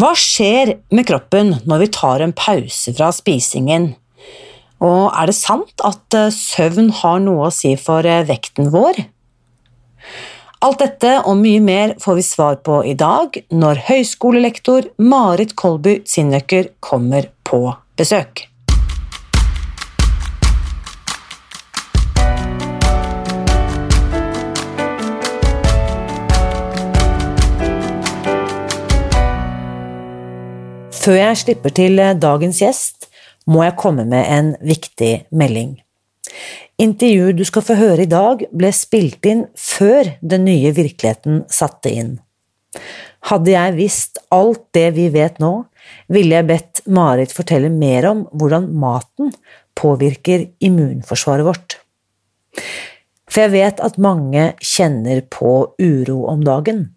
[0.00, 3.90] Hva skjer med kroppen når vi tar en pause fra spisingen?
[4.80, 9.02] Og er det sant at eh, søvn har noe å si for eh, vekten vår?
[10.64, 15.98] Alt dette og mye mer får vi svar på i dag når høyskolelektor Marit Kolby
[16.08, 17.66] Sinnøkker kommer på
[18.00, 18.46] besøk.
[31.00, 33.08] Før jeg slipper til eh, dagens gjest,
[33.48, 35.78] må jeg komme med en viktig melding.
[36.80, 41.92] Intervjuet du skal få høre i dag, ble spilt inn før den nye virkeligheten satte
[41.92, 42.18] inn.
[43.28, 45.52] Hadde jeg visst alt det vi vet nå,
[46.12, 49.32] ville jeg bedt Marit fortelle mer om hvordan maten
[49.76, 51.76] påvirker immunforsvaret vårt.
[53.30, 56.88] For jeg vet at mange kjenner på uro om dagen.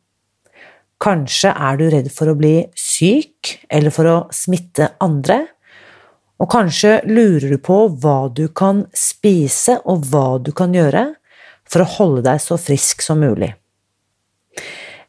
[1.03, 5.41] Kanskje er du redd for å bli syk eller for å smitte andre.
[6.39, 11.09] Og kanskje lurer du på hva du kan spise og hva du kan gjøre
[11.67, 13.51] for å holde deg så frisk som mulig.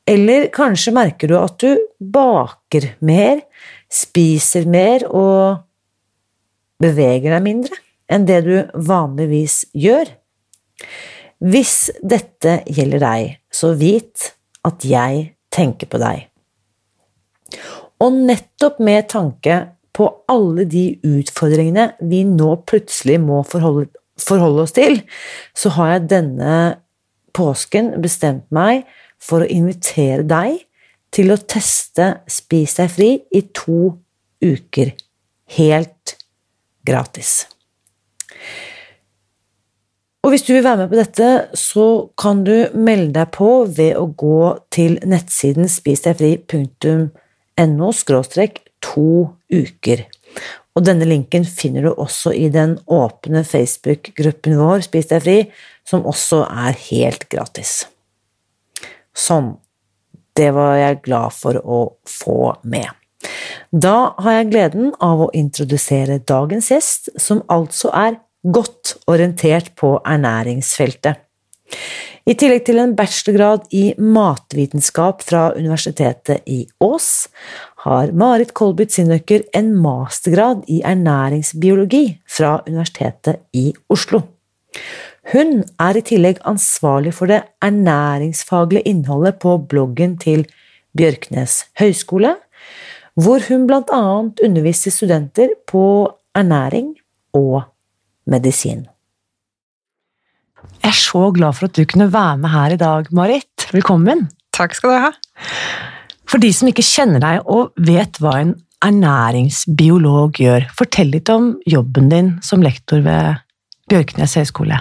[0.05, 3.41] Eller kanskje merker du at du baker mer,
[3.89, 5.63] spiser mer og
[6.83, 7.79] beveger deg mindre
[8.11, 10.11] enn det du vanligvis gjør.
[11.45, 14.35] Hvis dette gjelder deg, så vit
[14.67, 16.27] at jeg tenke på deg.
[18.03, 19.61] Og nettopp med tanke
[19.95, 23.87] på alle de utfordringene vi nå plutselig må forholde,
[24.19, 25.01] forholde oss til,
[25.55, 26.57] så har jeg denne
[27.35, 28.85] påsken bestemt meg
[29.23, 30.65] for å invitere deg
[31.15, 33.95] til å teste Spis deg fri i to
[34.43, 34.95] uker.
[35.55, 36.17] Helt
[36.87, 37.45] gratis.
[40.25, 43.97] Og hvis du vil være med på dette, så kan du melde deg på ved
[44.01, 50.05] å gå til nettsiden spisdegfri.no skråstrek to uker.
[50.75, 55.53] Og denne linken finner du også i den åpne Facebook-gruppen vår Spis deg fri,
[55.87, 57.87] som også er helt gratis.
[59.15, 59.57] Sånn.
[60.35, 62.91] Det var jeg glad for å få med.
[63.71, 69.97] Da har jeg gleden av å introdusere dagens gjest, som altså er godt orientert på
[70.05, 71.21] ernæringsfeltet.
[72.25, 77.29] I tillegg til en bachelorgrad i matvitenskap fra Universitetet i Ås,
[77.85, 84.23] har Marit Kolbyt Sinnøkker en mastergrad i ernæringsbiologi fra Universitetet i Oslo.
[85.33, 90.47] Hun er i tillegg ansvarlig for det ernæringsfaglige innholdet på bloggen til
[90.97, 92.35] Bjørknes høgskole,
[93.21, 95.85] hvor hun annet underviser studenter på
[96.35, 96.95] ernæring
[97.35, 97.63] og
[98.31, 98.85] medisin.
[100.81, 103.69] Jeg er så glad for at du kunne være med her i dag, Marit.
[103.73, 104.29] Velkommen.
[104.57, 105.11] Takk skal du ha.
[106.29, 111.55] For de som ikke kjenner deg og vet hva en ernæringsbiolog gjør, fortell litt om
[111.69, 113.41] jobben din som lektor ved
[113.89, 114.79] Bjørknes høgskole.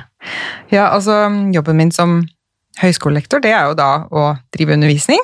[0.71, 2.21] Ja, altså jobben min som
[2.81, 4.23] høyskolelektor, det er jo da å
[4.55, 5.21] drive undervisning.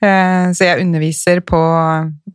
[0.00, 1.58] Eh, så jeg underviser på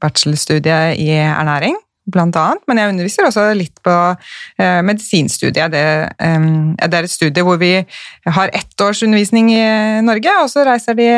[0.04, 1.80] bachelorstudiet i ernæring
[2.10, 5.72] blant annet, men jeg underviser også litt på eh, medisinstudiet.
[5.72, 5.84] Det,
[6.20, 6.48] eh,
[6.82, 7.72] det, er et studie hvor vi
[8.28, 9.64] har ett års undervisning i
[10.04, 11.10] Norge, og så reiser de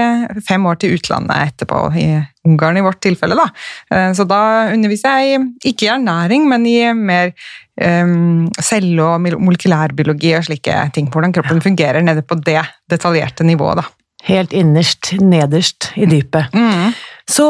[0.45, 2.07] fem år til utlandet etterpå, i
[2.45, 3.37] Ungarn i vårt tilfelle.
[3.39, 3.47] Da.
[3.89, 4.41] Eh, så da
[4.75, 7.35] underviser jeg ikke i ernæring, men i mer
[7.75, 11.09] celle- og molekylærbiologi og slike ting.
[11.11, 13.81] Hvordan kroppen fungerer nede på det detaljerte nivået.
[13.81, 13.83] Da.
[14.29, 16.55] Helt innerst, nederst i dypet.
[16.55, 16.93] Mm.
[17.27, 17.49] Så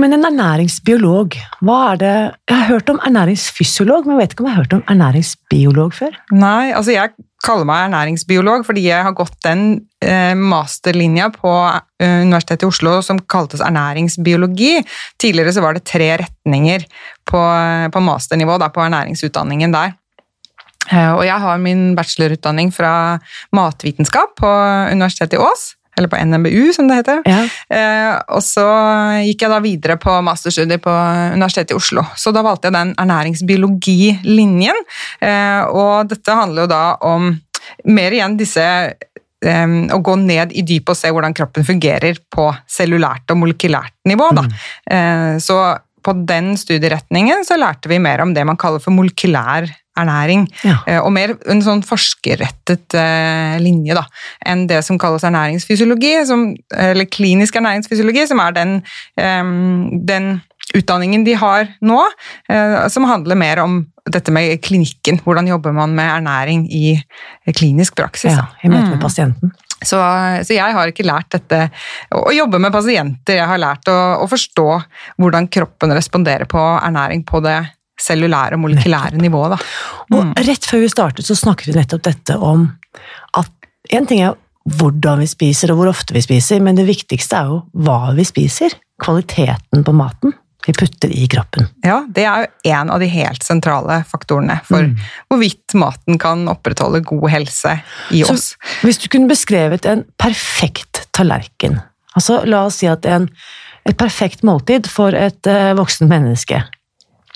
[0.00, 2.14] men en ernæringsbiolog, hva er det
[2.48, 5.94] Jeg har hørt om ernæringsfysiolog, men jeg vet ikke om jeg har hørt om ernæringsbiolog
[5.96, 6.16] før?
[6.32, 7.12] Nei, altså jeg
[7.44, 9.64] kaller meg ernæringsbiolog fordi jeg har gått den
[10.04, 11.52] eh, masterlinja på
[12.02, 14.80] eh, Universitetet i Oslo som kaltes ernæringsbiologi.
[15.20, 16.84] Tidligere så var det tre retninger
[17.28, 17.40] på,
[17.94, 19.96] på masternivå da, på ernæringsutdanningen der.
[20.90, 22.92] Eh, og jeg har min bachelorutdanning fra
[23.56, 24.54] matvitenskap på
[24.92, 27.20] Universitetet i Ås eller på NMBU, som det heter.
[27.28, 27.42] Ja.
[27.76, 28.66] Eh, og så
[29.26, 30.94] gikk jeg da videre på masterstudier på
[31.36, 32.06] Universitetet i Oslo.
[32.18, 34.82] Så da valgte jeg den ernæringsbiologilinjen,
[35.20, 37.30] eh, og dette handler jo da om
[37.92, 42.48] mer igjen disse eh, å gå ned i dypet og se hvordan kroppen fungerer på
[42.68, 44.32] cellulært og molekylært nivå.
[44.36, 44.46] Da.
[44.48, 44.58] Mm.
[44.96, 45.60] Eh, så
[46.02, 49.68] på den studieretningen så lærte vi mer om det man kaller for molekylær
[50.00, 50.46] ernæring.
[50.64, 50.78] Ja.
[50.86, 54.04] Eh, og mer en sånn forskerrettet uh, linje da,
[54.48, 58.76] enn det som kalles ernæringsfysiologi, som, eller klinisk ernæringsfysiologi, som er den,
[59.20, 60.32] um, den
[60.78, 62.00] utdanningen de har nå,
[62.52, 65.20] uh, som handler mer om dette med klinikken.
[65.24, 66.94] Hvordan jobber man med ernæring i
[67.52, 68.32] klinisk praksis?
[68.32, 69.04] Ja, I møte med mm.
[69.04, 69.52] pasienten.
[69.80, 69.98] Så,
[70.44, 71.62] så, jeg har ikke lært dette
[72.12, 73.38] å, jobbe med pasienter.
[73.40, 74.66] Jeg har lært å, å, forstå
[75.20, 77.58] hvordan kroppen responderer på ernæring på det
[78.00, 79.24] cellulære og molekylære nettopp.
[79.24, 79.64] nivået.
[80.12, 80.18] Mm.
[80.18, 82.68] Og rett før vi startet, så snakket vi nettopp dette om
[83.40, 83.50] at
[83.96, 84.38] en ting er
[84.80, 88.26] hvordan vi spiser og hvor ofte vi spiser, men det viktigste er jo hva vi
[88.28, 88.76] spiser.
[89.00, 90.36] Kvaliteten på maten
[90.66, 91.68] vi putter i kroppen.
[91.84, 94.98] Ja, det er jo en av de helt sentrale faktorene for mm.
[95.30, 97.76] hvorvidt maten kan opprettholde god helse
[98.10, 98.50] i Så, oss.
[98.84, 101.80] Hvis du kunne beskrevet en perfekt tallerken,
[102.14, 103.30] altså la oss si at en,
[103.88, 106.62] et perfekt måltid for et uh, voksen menneske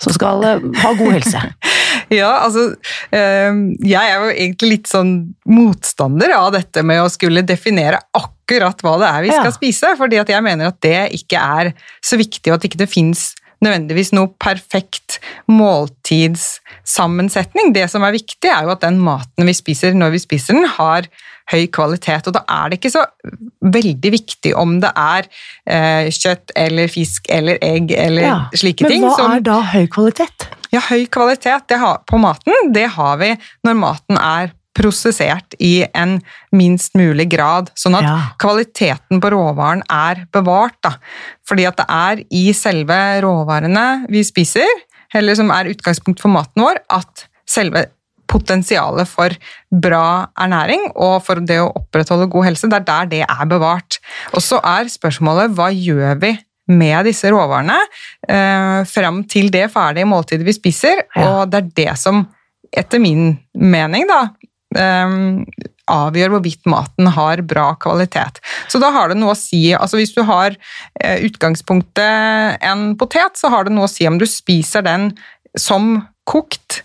[0.02, 1.40] som skal uh, ha god helse.
[2.20, 5.14] ja, altså uh, Jeg er jo egentlig litt sånn
[5.48, 9.56] motstander av dette med å skulle definere akkurat akkurat hva det er vi skal ja.
[9.56, 9.96] spise.
[9.98, 11.72] fordi at jeg mener at det ikke er
[12.04, 13.34] så viktig, og at ikke det ikke fins
[13.64, 17.72] nødvendigvis noe perfekt måltidssammensetning.
[17.72, 20.66] Det som er viktig, er jo at den maten vi spiser når vi spiser den,
[20.68, 21.08] har
[21.52, 22.26] høy kvalitet.
[22.28, 23.04] Og da er det ikke så
[23.64, 25.24] veldig viktig om det er
[25.64, 29.00] eh, kjøtt eller fisk eller egg eller ja, slike ting.
[29.00, 30.44] Men hva som, er da høy kvalitet?
[30.74, 33.30] Ja, høy kvalitet har, på maten, det har vi
[33.66, 36.16] når maten er prosessert i en
[36.50, 38.14] minst mulig grad, sånn at ja.
[38.42, 40.74] kvaliteten på råvaren er bevart.
[40.82, 40.96] Da.
[41.46, 44.82] Fordi at det er i selve råvarene vi spiser,
[45.14, 47.86] eller som er utgangspunkt for maten vår, at selve
[48.34, 49.36] potensialet for
[49.70, 54.00] bra ernæring og for det å opprettholde god helse, det er der det er bevart.
[54.34, 56.34] Og så er spørsmålet hva gjør vi
[56.72, 57.76] med disse råvarene
[58.28, 61.28] eh, fram til det ferdige måltidet vi spiser, ja.
[61.28, 62.24] og det er det som
[62.74, 64.20] etter min mening da,
[64.78, 65.16] eh,
[65.90, 68.40] avgjør hvorvidt maten har bra kvalitet.
[68.72, 70.56] Så da har det noe å si altså Hvis du har
[71.00, 75.12] eh, utgangspunktet en potet, så har det noe å si om du spiser den
[75.60, 76.82] som kokt,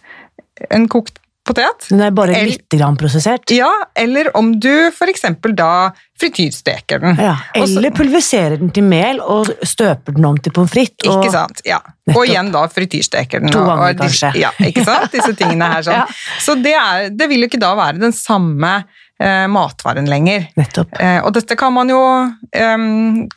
[0.69, 1.18] en kokt
[1.49, 1.87] potet.
[1.89, 3.49] Den er bare litt grann prosessert?
[3.53, 5.25] Ja, eller om du f.eks.
[5.57, 5.71] da
[6.19, 7.19] frityrsteker den.
[7.19, 11.09] Ja, eller pulveriserer den til mel og støper den om til pommes frites.
[11.09, 11.79] Ikke sant, ja.
[12.13, 13.51] Og igjen da frityrsteker den.
[13.55, 14.33] To ganger, kanskje.
[14.41, 15.11] Ja, ikke sant?
[15.15, 16.01] Disse tingene her sånn.
[16.01, 16.07] ja.
[16.43, 18.79] Så det, er, det vil jo ikke da være den samme
[19.23, 20.47] eh, matvaren lenger.
[20.59, 20.93] Nettopp.
[20.99, 21.99] Eh, og dette kan man jo
[22.55, 22.77] eh,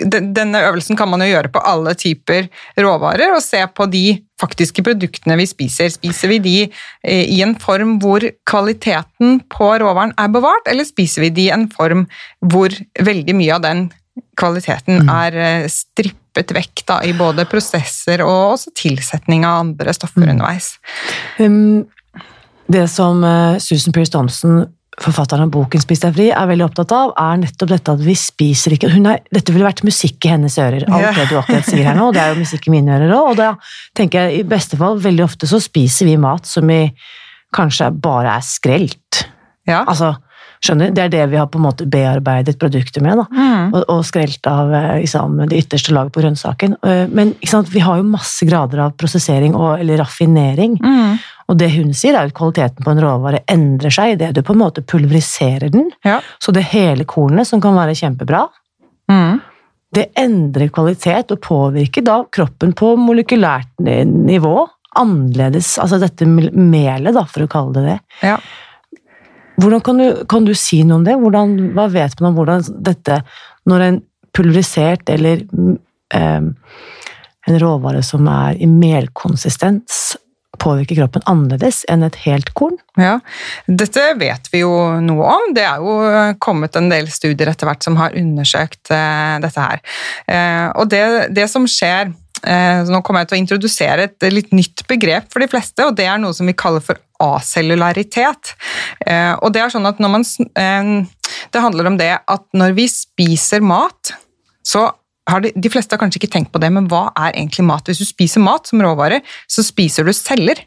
[0.02, 2.48] Denne øvelsen kan man jo gjøre på alle typer
[2.78, 4.06] råvarer, og se på de
[4.42, 5.90] faktiske produktene vi spiser.
[5.94, 11.26] Spiser vi de eh, i en form hvor kvaliteten på råvaren er bevart, eller spiser
[11.26, 12.06] vi de i en form
[12.40, 13.88] hvor veldig mye av den
[14.38, 15.10] kvaliteten mm.
[15.12, 20.30] er eh, strippet vekk da, i både prosesser og også tilsetning av andre stoffer mm.
[20.34, 20.74] underveis.
[21.38, 21.84] Um,
[22.72, 24.62] det som uh, Susan Pearce Thompson
[25.00, 28.14] forfatteren av boken 'Spis deg fri' er veldig opptatt av, er nettopp dette at vi
[28.18, 31.16] spiser ikke er, Dette ville vært musikk i hennes ører, alt yeah.
[31.16, 32.10] det du akkurat sier her nå.
[32.12, 33.30] Det er jo musikk i mine ører òg.
[33.32, 33.54] Og da
[33.96, 36.82] tenker jeg i beste fall, veldig ofte så spiser vi mat som vi
[37.56, 39.24] kanskje bare er skrelt.
[39.68, 39.84] Ja.
[39.86, 40.14] Altså,
[40.62, 43.18] skjønner, Det er det vi har på en måte bearbeidet produktet med.
[43.30, 43.74] mm.
[43.74, 44.70] og, og, skrelt av
[45.00, 46.76] liksom, det ytterste laget på grønnsaken.
[46.86, 47.34] Eh, men
[47.72, 50.78] vi har jo masse grader av prosessering og, eller raffinering.
[50.82, 51.18] Mm.
[51.48, 54.54] Og det hun sier, er at kvaliteten på en råvare endrer seg idet du på
[54.54, 55.90] en måte pulveriserer den.
[56.06, 56.20] Ja.
[56.38, 58.46] Så det hele kornet, som kan være kjempebra,
[59.10, 59.40] mm.
[59.92, 64.62] det endrer kvalitet og påvirker da kroppen på molekylært nivå
[64.98, 65.74] annerledes.
[65.80, 67.98] Altså dette melet, da, for å kalle det det.
[68.24, 68.36] Ja.
[69.60, 71.18] Hvordan kan du, kan du, si noe om det?
[71.20, 73.20] Hvordan, hva vet man om hvordan dette
[73.68, 74.00] Når en
[74.32, 75.44] pulverisert eller
[76.16, 76.42] eh,
[77.42, 80.14] en råvare som er i melkonsistens,
[80.62, 82.78] påvirker kroppen annerledes enn et helt korn?
[83.00, 83.18] Ja,
[83.66, 84.72] Dette vet vi jo
[85.02, 85.52] noe om.
[85.56, 85.96] Det er jo
[86.42, 89.84] kommet en del studier etter hvert som har undersøkt eh, dette her.
[90.26, 91.04] Eh, og det,
[91.36, 95.44] det, som skjer uh, Nå kommer jeg til å introdusere et litt nytt begrep for
[95.44, 98.54] de fleste, og det er noe som vi kaller for acellularitet.
[99.42, 100.26] Og det er sånn at når man
[101.52, 104.12] Det handler om det at når vi spiser mat,
[104.66, 104.90] så
[105.30, 107.86] har de, de, fleste har kanskje ikke tenkt på det, men hva er egentlig mat?
[107.86, 110.62] Hvis du spiser mat som råvare, så spiser du celler.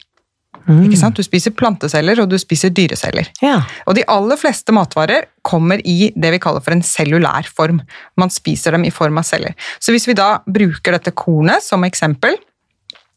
[0.66, 0.86] Mm.
[0.88, 1.18] Ikke sant?
[1.18, 3.30] Du spiser planteceller, og du spiser dyreceller.
[3.44, 3.60] Ja.
[3.86, 7.84] Og de aller fleste matvarer kommer i det vi kaller for en cellulær form.
[8.20, 9.54] Man spiser dem i form av celler.
[9.80, 12.40] Så hvis vi da bruker dette kornet som eksempel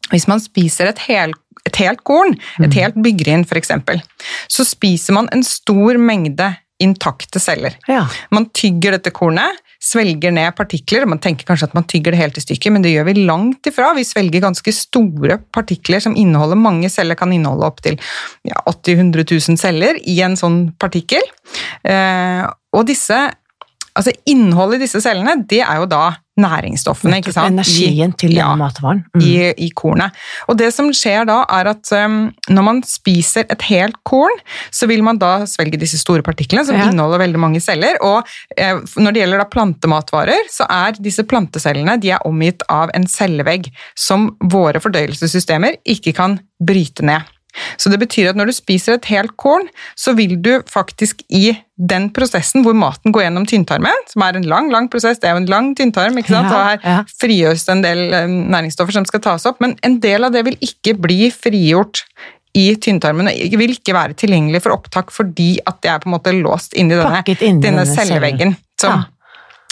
[0.09, 1.35] Hvis man spiser et, hel,
[1.67, 2.77] et helt korn, et mm.
[2.77, 3.73] helt byggryn f.eks.,
[4.51, 7.75] så spiser man en stor mengde intakte celler.
[7.91, 8.05] Ja.
[8.31, 11.05] Man tygger dette kornet, svelger ned partikler.
[11.09, 13.67] Man tenker kanskje at man tygger det helt i stykker, men det gjør vi langt
[13.67, 13.91] ifra.
[13.97, 17.99] Vi svelger ganske store partikler som inneholder mange celler, kan inneholde opptil
[18.47, 21.23] ja, 80 000-100 000 celler i en sånn partikkel.
[21.83, 23.19] Eh, og disse
[23.99, 26.07] altså innholdet i disse cellene, det er jo da
[26.39, 27.17] næringsstoffene.
[27.19, 27.51] ikke sant?
[27.51, 29.01] Energien til ja, matvaren.
[29.11, 29.21] Mm.
[29.27, 29.33] I,
[29.65, 30.15] I kornet.
[30.47, 34.37] Og det som skjer da, er at um, når man spiser et helt korn,
[34.71, 36.87] så vil man da svelge disse store partiklene som Ja.
[36.87, 37.99] inneholder veldig mange celler.
[38.07, 38.23] Og
[38.55, 43.07] eh, når det gjelder da plantematvarer, så er disse plantecellene de er omgitt av en
[43.09, 43.67] cellevegg
[43.99, 47.27] som våre fordøyelsessystemer ikke kan bryte ned.
[47.81, 51.51] Så det betyr at når du spiser et helt korn, så vil du faktisk i
[51.79, 55.37] den prosessen hvor maten går gjennom tynntarmen, som er en lang, lang prosess, det er
[55.37, 56.51] jo en lang tynntarm, ikke sant?
[56.51, 56.97] Ja, og her ja.
[57.21, 60.43] frigjøres det en del eh, næringsstoffer som skal tas opp, men en del av det
[60.47, 62.03] vil ikke bli frigjort
[62.57, 66.15] i tynntarmen, og vil ikke være tilgjengelig for opptak fordi at det er på en
[66.17, 69.05] måte låst inni denne, inn denne celleveggen, som,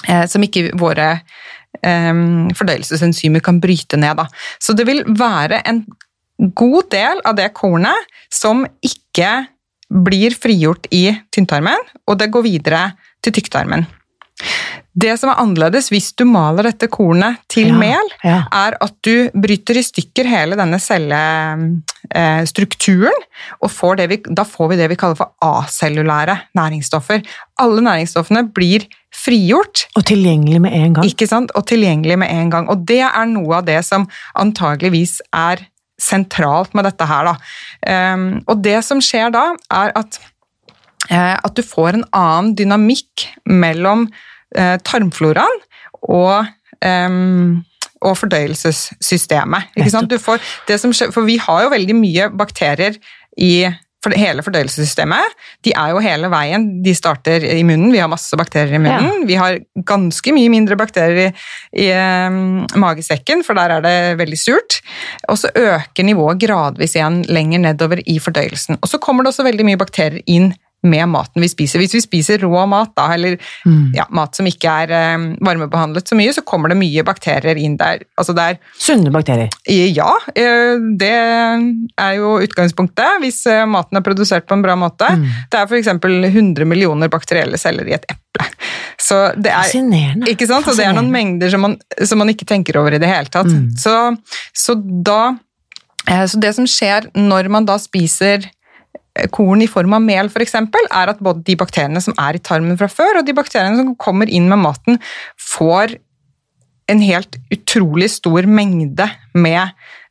[0.08, 1.10] eh, som ikke våre
[1.82, 2.26] eh,
[2.58, 4.22] fordøyelsesenzymer kan bryte ned.
[4.22, 4.30] Da.
[4.62, 5.84] Så det vil være en
[6.38, 7.98] god del av det kornet
[8.34, 9.46] som ikke
[9.88, 12.92] blir frigjort i tynntarmen, og det går videre
[13.24, 13.86] til tykktarmen.
[14.98, 18.40] Det som er annerledes hvis du maler dette kornet til Ja, mel, ja.
[18.54, 23.14] er at du bryter i stykker hele denne cellestrukturen,
[23.62, 27.20] og får det vi, da får vi det vi kaller for acellulære næringsstoffer.
[27.62, 28.82] Alle næringsstoffene blir
[29.14, 31.06] frigjort Og tilgjengelig med en gang.
[31.10, 31.52] ikke sant?
[31.56, 32.70] og tilgjengelig med en gang.
[32.70, 35.58] Og det er noe av det som antageligvis er
[36.02, 37.32] sentralt med dette her.
[37.32, 37.36] Da.
[37.90, 40.20] Ehm, og det som skjer da, er at,
[41.10, 44.08] eh, at du får en annen dynamikk mellom
[44.56, 45.66] eh, tarmfloraen
[46.08, 46.46] og
[46.86, 47.64] ehm,
[48.06, 49.72] og fordøyelsessystemet.
[50.06, 53.00] Du får det som skjer, for vi har jo veldig mye bakterier
[53.42, 53.66] i
[54.08, 55.36] for hele fordøyelsessystemet.
[55.68, 56.68] De er jo hele veien.
[56.84, 57.92] De starter i munnen.
[57.94, 59.26] Vi har masse bakterier i munnen.
[59.30, 61.32] Vi har ganske mye mindre bakterier i,
[61.84, 62.38] i eh,
[62.80, 64.80] magesekken, for der er det veldig surt.
[65.28, 68.80] Og så øker nivået gradvis igjen lenger nedover i fordøyelsen.
[68.82, 70.54] Og så kommer det også veldig mye bakterier inn
[70.90, 71.82] med maten vi spiser.
[71.82, 73.38] Hvis vi spiser rå mat, da, eller
[73.96, 77.78] ja, mat som ikke er um, varmebehandlet så mye, så kommer det mye bakterier inn
[77.80, 78.04] der.
[78.20, 79.52] Altså det er Sunne bakterier.
[79.68, 85.10] ja, eh, det er jo utgangspunktet hvis eh, maten er produsert på en bra måte.
[85.52, 85.92] Det er f.eks.
[85.98, 88.48] 100 millioner bakterielle celler i et eple.
[89.02, 90.30] Så det er, Fascinerende.
[90.32, 90.68] ikke sant?
[90.68, 93.32] Og det er noen mengder som man, som man ikke tenker over i det hele
[93.34, 93.50] tatt.
[93.80, 93.96] Så,
[94.56, 95.36] så, da,
[96.06, 98.48] så det som skjer når man da spiser
[99.34, 102.78] korn i form av mel f.eks., er at både de bakteriene som er i tarmen
[102.80, 105.02] fra før, og de bakteriene som kommer inn med maten,
[105.40, 105.98] får
[106.88, 109.62] en helt utrolig stor mengde med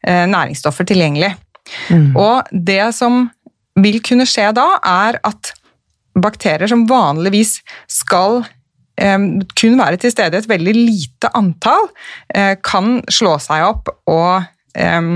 [0.04, 1.32] eh, næringsstoffer tilgjengelig.
[2.16, 3.25] Og det som
[3.80, 5.52] vil kunne skje da, er at
[6.16, 7.58] bakterier som vanligvis
[7.90, 8.42] skal
[9.00, 9.18] eh,
[9.58, 11.88] kun være til stede i et veldig lite antall,
[12.34, 14.46] eh, kan slå seg opp og
[14.76, 15.10] eh,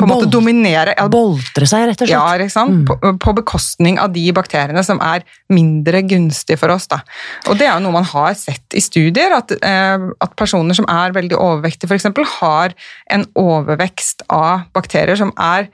[0.00, 2.14] på en måte dominere ja, Boltre seg, rett og slett.
[2.14, 2.82] ja, ikke sant?
[2.88, 6.88] På, på bekostning av de bakteriene som er mindre gunstige for oss.
[6.90, 7.02] Da.
[7.50, 10.88] Og det er jo noe man har sett i studier, at, eh, at personer som
[10.90, 12.76] er veldig overvektige f.eks., har
[13.14, 15.68] en overvekst av bakterier som er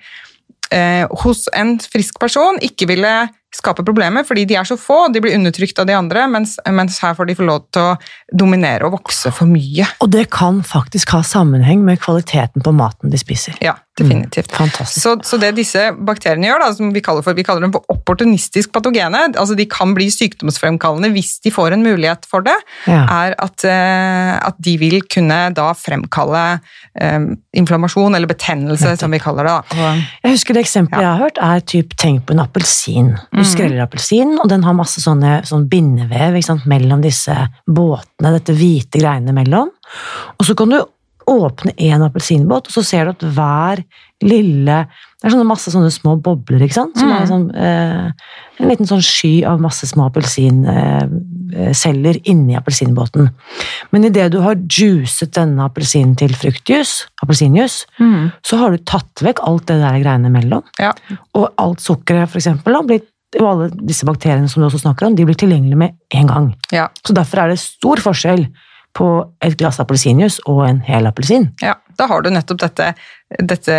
[0.70, 3.16] eh, hos en frisk person ikke ville
[3.56, 6.98] skape problemer, fordi de er så få, de blir undertrykt av de andre, mens, mens
[7.00, 7.94] her får de få lov til å
[8.42, 9.86] dominere og vokse for mye.
[10.04, 13.56] Og det kan faktisk ha sammenheng med kvaliteten på maten de spiser.
[13.64, 14.52] Ja, definitivt.
[14.60, 17.72] Mm, Så, så det disse bakteriene gjør, da, som vi kaller, for, vi kaller dem
[17.72, 22.56] for opportunistisk patogene, altså de kan bli sykdomsfremkallende hvis de får en mulighet for det,
[22.86, 23.04] Ja.
[23.26, 26.60] er at, eh, at de vil kunne da fremkalle
[27.00, 29.56] um, inflammasjon eller betennelse, som vi kaller det.
[29.76, 29.92] Da.
[30.24, 33.10] Jeg husker det eksempelet jeg har hørt, er typ, tenk på en appelsin.
[33.32, 33.44] Du Mhm.
[33.44, 36.36] skreller appelsinen, og den har masse sånne, sånn bindevev
[36.66, 37.34] mellom disse
[37.68, 39.68] båtene, dette hvite greiene mellom.
[40.38, 40.80] Og så kan du
[41.26, 43.82] åpne en appelsinbåt, og så ser du at hver
[44.22, 46.98] lille Det er sånne masse sånne små bobler, ikke sant?
[46.98, 47.28] Som er Mhm.
[47.28, 48.10] sånn, eh,
[48.60, 53.30] en liten sånn sky av masse små appelsinceller inni appelsinbåten.
[53.92, 57.84] Men idet du har juicet denne appelsinen til fruktjuice, appelsinjuice,
[58.44, 60.62] så har du tatt vekk alt det der greiene mellom.
[60.78, 60.92] ja.
[61.34, 63.00] Og alt sukkeret, for eksempel, da, blir,
[63.40, 66.54] og alle disse bakteriene som du også snakker om, de blir tilgjengelige med en gang.
[66.72, 66.88] Ja.
[67.04, 68.46] Så derfor er det stor forskjell
[68.96, 69.08] på
[69.44, 71.50] et glass appelsinjuice og en hel appelsin.
[71.60, 72.92] Ja, da har du nettopp dette,
[73.42, 73.74] dette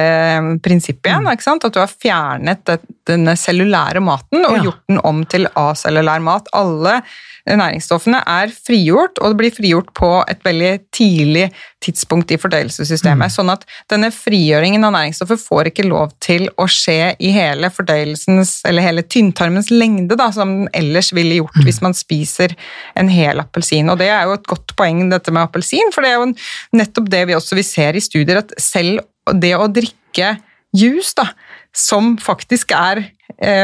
[0.63, 1.27] prinsippet igjen.
[1.31, 1.63] ikke sant?
[1.63, 2.67] At du har fjernet
[3.07, 4.63] denne cellulære maten og Ja.
[4.67, 6.47] gjort den om til acellulær mat.
[6.53, 7.01] Alle
[7.47, 11.45] næringsstoffene er frigjort, og det blir frigjort på et veldig tidlig
[11.79, 13.31] tidspunkt i fordøyelsessystemet.
[13.31, 18.61] Sånn at denne frigjøringen av næringsstoffer får ikke lov til å skje i hele fordøyelsens,
[18.67, 22.53] eller hele tynntarmens lengde, da, som den ellers ville gjort hvis man spiser
[22.97, 23.89] en hel appelsin.
[23.89, 26.33] Og det er jo et godt poeng, dette med appelsin, for det er jo
[26.75, 28.99] nettopp det vi også vi ser i studier, at selv
[29.35, 30.35] det å drikke
[30.75, 31.29] juice, da,
[31.75, 33.03] som faktisk er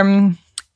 [0.04, 0.34] um,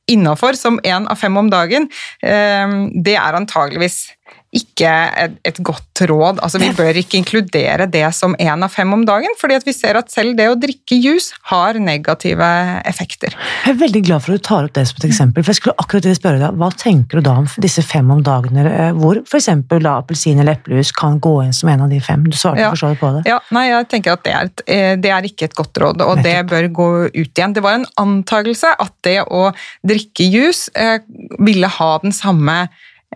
[0.08, 1.88] innafor som én av fem om dagen,
[2.24, 4.06] eh, det er antageligvis
[4.54, 4.88] ikke
[5.20, 6.38] et, et godt råd.
[6.44, 9.98] Altså, vi bør ikke inkludere det som én av fem om dagen, fordi vi ser
[10.00, 12.48] at selv det å drikke juice har negative
[12.88, 13.36] effekter.
[13.66, 15.44] Jeg er veldig glad for at du tar opp det som et eksempel.
[15.44, 18.56] for jeg skulle akkurat spørre deg, Hva tenker du da om disse fem om dagen,
[18.64, 19.50] eh, hvor f.eks.
[19.52, 22.24] appelsin eller eplejus kan gå inn som en av de fem?
[22.24, 22.72] Du svarte ja.
[22.72, 23.24] for så vidt på det.
[23.28, 26.04] Ja, nei, jeg tenker at det er, et, eh, det er ikke et godt råd,
[26.08, 27.52] og det bør gå ut igjen.
[27.52, 29.50] Det var en antakelse at det å
[29.84, 31.02] drikke juice eh,
[31.36, 32.62] ville ha den samme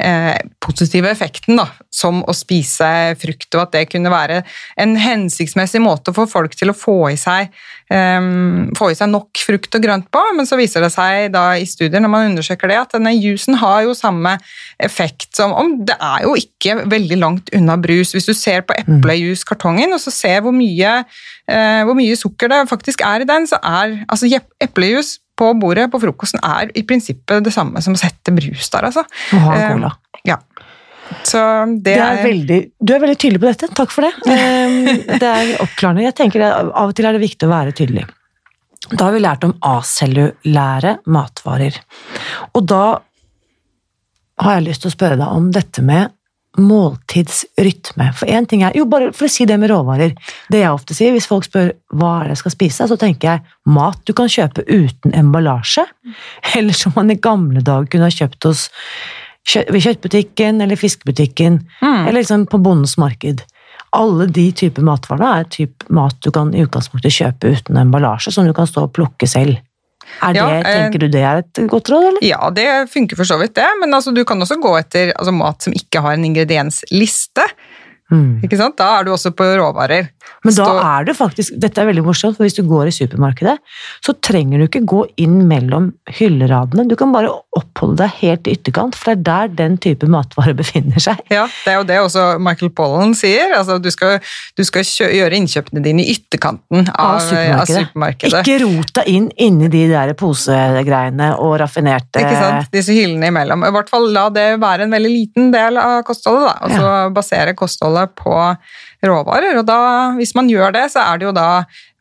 [0.01, 2.87] eh, positive effekten da, som å spise
[3.21, 4.41] frukt, og at det kunne være
[4.81, 7.53] en hensiktsmessig måte få folk til å få i seg,
[7.93, 8.29] eh,
[8.79, 10.23] få i seg nok frukt og grønt på.
[10.37, 13.59] Men så viser det seg da i studier når man undersøker det, at denne jusen
[13.61, 14.39] har jo samme
[14.83, 18.13] effekt som om Det er jo ikke veldig langt unna brus.
[18.15, 21.03] Hvis du ser på eplejuskartongen og så ser hvor mye,
[21.49, 24.31] eh, hvor mye sukker det faktisk er i den, så er altså
[24.63, 28.89] eplejus på bordet på frokosten er i prinsippet det samme som å sette brus der,
[28.89, 29.05] altså.
[29.35, 29.93] Og ha en cola.
[30.15, 30.39] Eh, ja.
[31.29, 31.39] Så
[31.83, 34.13] det, det er, veldig, du er veldig tydelig på dette, takk for det.
[34.33, 36.07] Eh, det er oppklarende.
[36.07, 38.07] Jeg tenker Av og til er det viktig å være tydelig.
[38.91, 41.77] Da har vi lært om acellulære matvarer.
[42.57, 42.85] Og da
[44.43, 46.11] har jeg lyst til å spørre deg om dette med
[46.59, 48.11] måltidsrytme.
[48.17, 50.13] For én ting er Jo, bare for å si det med råvarer.
[50.53, 53.31] Det jeg ofte sier, hvis folk spør hva er det jeg skal spise, så tenker
[53.31, 55.87] jeg mat du kan kjøpe uten emballasje.
[56.59, 58.69] Eller som man i gamle dager kunne ha kjøpt hos
[59.43, 61.57] ved kjøttbutikken eller fiskebutikken.
[61.81, 62.05] Mm.
[62.07, 63.43] Eller liksom på bondens marked.
[63.93, 68.47] Alle de typer matvarer er typ mat du kan i utgangspunktet kjøpe uten emballasje, som
[68.47, 69.59] du kan stå og plukke selv.
[70.21, 72.25] Er det, ja, eh, tenker du det er et godt råd, eller?
[72.27, 73.69] Ja, det funker for så vidt, det.
[73.81, 77.47] Men altså, du kan også gå etter altså, mat som ikke har en ingrediensliste.
[78.13, 78.43] Mm.
[78.45, 78.77] Ikke sant?
[78.77, 80.11] Da er du også på råvarer.
[80.43, 83.55] Men da er du faktisk, dette er veldig morsomt, for hvis du går i supermarkedet,
[84.05, 86.85] så trenger du ikke gå inn mellom hylleradene.
[86.91, 90.55] Du kan bare oppholde deg helt i ytterkant, for det er der den type matvare
[90.61, 91.21] befinner seg.
[91.33, 93.55] Ja, det er jo det også Michael Pollan sier.
[93.57, 94.19] Altså, du skal,
[94.59, 97.61] du skal gjøre innkjøpene dine i ytterkanten av, av, supermarkedet.
[97.63, 98.43] av, supermarkedet.
[98.43, 103.63] Ikke rot deg inn inni de der posegreiene og raffinerte Ikke sant, disse hyllene imellom.
[103.69, 106.55] I hvert fall la det være en veldig liten del av kostholdet, da.
[106.67, 107.09] Og så ja.
[107.15, 108.35] basere kostholdet på
[109.07, 109.59] råvarer.
[109.61, 109.79] Og da,
[110.19, 111.49] hvis man gjør det, så er det jo da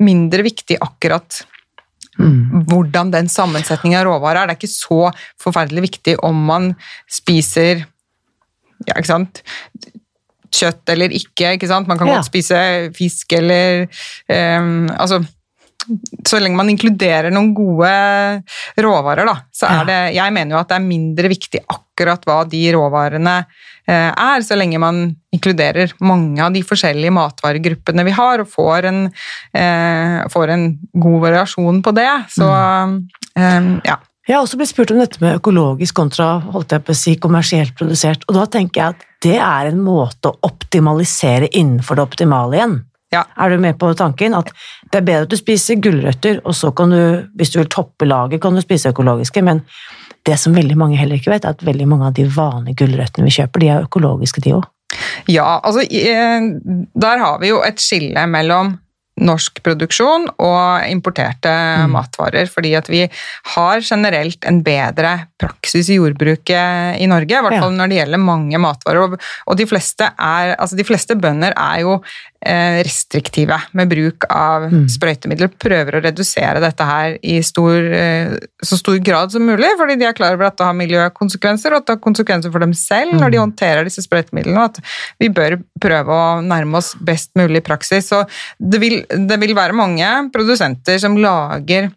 [0.03, 1.43] mindre viktig akkurat
[2.19, 2.67] mm.
[2.69, 4.51] hvordan den sammensetningen av råvarer er.
[4.51, 5.01] Det er ikke så
[5.41, 6.71] forferdelig viktig om man
[7.11, 7.85] spiser
[8.87, 9.43] ja, ikke sant?
[10.51, 11.53] kjøtt eller ikke.
[11.55, 11.87] ikke sant?
[11.87, 12.17] Man kan ja.
[12.17, 12.57] godt spise
[12.97, 13.85] fisk eller
[14.27, 15.21] um, Altså
[16.27, 17.89] så lenge man inkluderer noen gode
[18.85, 22.43] råvarer, da, så er det Jeg mener jo at det er mindre viktig akkurat hva
[22.49, 23.33] de råvarene
[23.95, 25.03] er, så lenge man
[25.35, 29.01] inkluderer mange av de forskjellige matvaregruppene vi har, og får en,
[29.57, 32.11] eh, får en god variasjon på det.
[32.35, 32.95] Så mm.
[33.35, 33.97] eh, ja.
[34.27, 37.15] Jeg har også blitt spurt om dette med økologisk kontra holdt jeg på å si,
[37.19, 38.21] kommersielt produsert.
[38.29, 42.77] og Da tenker jeg at det er en måte å optimalisere innenfor det optimale igjen.
[43.11, 43.25] Ja.
[43.35, 44.37] Er du med på tanken?
[44.37, 44.53] At
[44.91, 47.01] det er bedre at du spiser gulrøtter, og så kan du,
[47.35, 49.65] hvis du vil toppe laget, kan du spise økologiske, men
[50.27, 53.27] det som veldig mange heller ikke vet, er at veldig mange av de vanlige gulrøttene
[53.27, 54.69] vi kjøper, de er økologiske, de òg.
[55.31, 56.47] Ja, altså eh,
[56.99, 58.75] der har vi jo et skille mellom
[59.21, 61.93] norsk produksjon og importerte mm.
[61.93, 62.49] matvarer.
[62.51, 63.03] Fordi at vi
[63.55, 67.37] har generelt en bedre praksis i jordbruket i Norge.
[67.37, 67.77] I hvert fall ja.
[67.81, 69.17] når det gjelder mange matvarer.
[69.45, 71.99] Og, de fleste, er, altså de fleste bønder er jo
[72.41, 74.87] restriktive med bruk av mm.
[74.89, 75.51] sprøytemidler.
[75.61, 78.33] Prøver å redusere dette her i stor, eh,
[78.65, 81.81] så stor grad som mulig, fordi de er klar over at det har miljøkonsekvenser, og
[81.83, 83.43] at det har konsekvenser for dem selv når de mm.
[83.45, 84.81] håndterer disse sprøytemidlene, og at
[85.21, 88.09] vi bør prøve å nærme oss best mulig praksis.
[88.09, 88.23] Så
[88.57, 91.91] det vil, det vil være mange produsenter som lager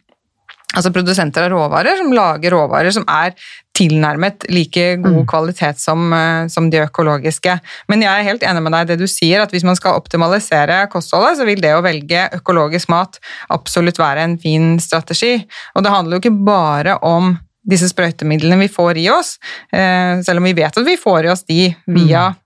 [0.74, 3.34] altså produsenter av råvarer som lager råvarer som er
[3.74, 5.28] tilnærmet like god mm.
[5.30, 7.56] kvalitet som, eh, som, de økologiske.
[7.90, 9.98] Men jeg er helt enig med deg i det du sier, at hvis man skal
[9.98, 13.18] optimalisere kostholdet, så vil det å velge økologisk mat
[13.54, 15.40] absolutt være en fin strategi.
[15.74, 17.34] Og det handler jo ikke bare om
[17.64, 19.38] disse sprøytemidlene vi får i oss,
[19.72, 22.40] eh, selv om vi vet at vi får i oss de via mm.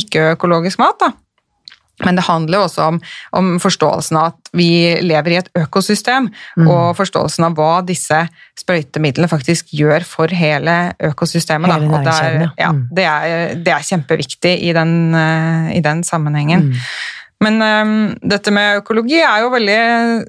[0.00, 1.02] ikke-økologisk mat.
[1.02, 1.12] da.
[2.02, 2.98] Men det handler jo også om,
[3.36, 4.68] om, forståelsen av at vi
[5.04, 6.66] lever i et økosystem, mm.
[6.66, 8.18] og forståelsen av hva disse
[8.58, 10.76] sprøytemidlene faktisk gjør for hele
[11.12, 11.72] økosystemet.
[11.72, 12.84] Hele det, er, ja, mm.
[12.90, 16.72] det, er, det, er, kjempeviktig i den, eh, i den sammenhengen.
[16.72, 16.86] Mm.
[17.42, 19.78] Men um, dette med økologi er jo veldig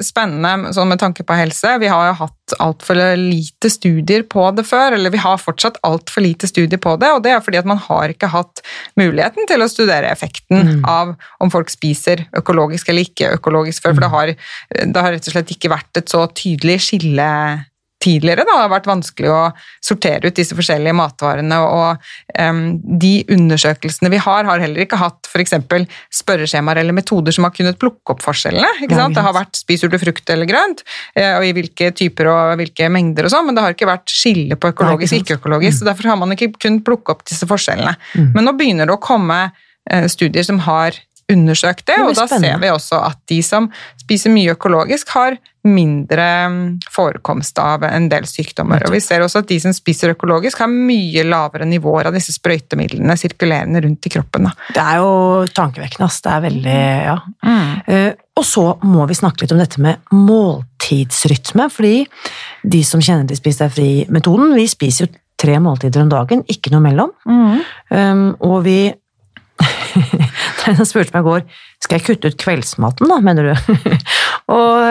[0.04, 1.76] spennende sånn med tanke på helse.
[1.82, 6.26] Vi har jo hatt altfor lite studier på det før, eller vi har fortsatt altfor
[6.26, 8.64] lite studier på det, og det er fordi at man har ikke hatt
[9.00, 10.88] muligheten til å studere effekten mm.
[10.90, 14.18] av om folk spiser økologisk eller ikke økologisk før, for det mm.
[14.18, 14.34] har,
[14.94, 17.30] det har rett og slett ikke vært et så tydelig skille
[18.04, 19.40] tidligere da, det har vært vanskelig å
[19.84, 21.60] sortere ut disse forskjellige matvarene.
[21.64, 22.04] og
[22.40, 22.62] um,
[23.02, 25.56] De undersøkelsene vi har, har heller ikke hatt f.eks.
[26.20, 28.86] spørreskjemaer eller metoder som har kunnet plukke opp forskjellene.
[28.86, 29.16] ikke sant?
[29.18, 30.84] Det har vært spiser du frukt eller grønt,
[31.16, 34.14] eh, og i hvilke typer og hvilke mengder og sånn, men det har ikke vært
[34.14, 35.80] skille på økologisk og ikke-økologisk.
[35.80, 37.96] så Derfor har man ikke kunnet plukke opp disse forskjellene.
[38.18, 38.30] Mm.
[38.36, 41.00] Men nå begynner det å komme eh, studier som har
[41.32, 42.54] undersøkt det, det og da spennende.
[42.54, 43.70] ser vi også at de som
[44.02, 48.84] spiser mye økologisk, har mindre mm, forekomst av en del sykdommer.
[48.84, 52.36] Og vi ser også at de som spiser økologisk, har mye lavere nivåer av disse
[52.36, 54.50] sprøytemidlene sirkulerende rundt i kroppen.
[54.50, 54.54] Da.
[54.76, 55.14] Det er jo
[55.56, 56.12] tankevekkende.
[56.24, 57.18] Det er veldig Ja.
[57.44, 57.72] Mm.
[57.88, 62.08] Uh, og så må vi snakke litt om dette med måltidsrytme, fordi
[62.66, 66.74] de som kjenner til Spis deg fri-metoden, vi spiser jo tre måltider om dagen, ikke
[66.74, 67.14] noe mellom.
[67.30, 67.62] Mm.
[67.94, 68.78] Um, og vi
[70.80, 71.48] Den spurte meg i går
[71.84, 73.74] skal jeg kutte ut kveldsmaten, da, mener du?
[74.56, 74.84] og,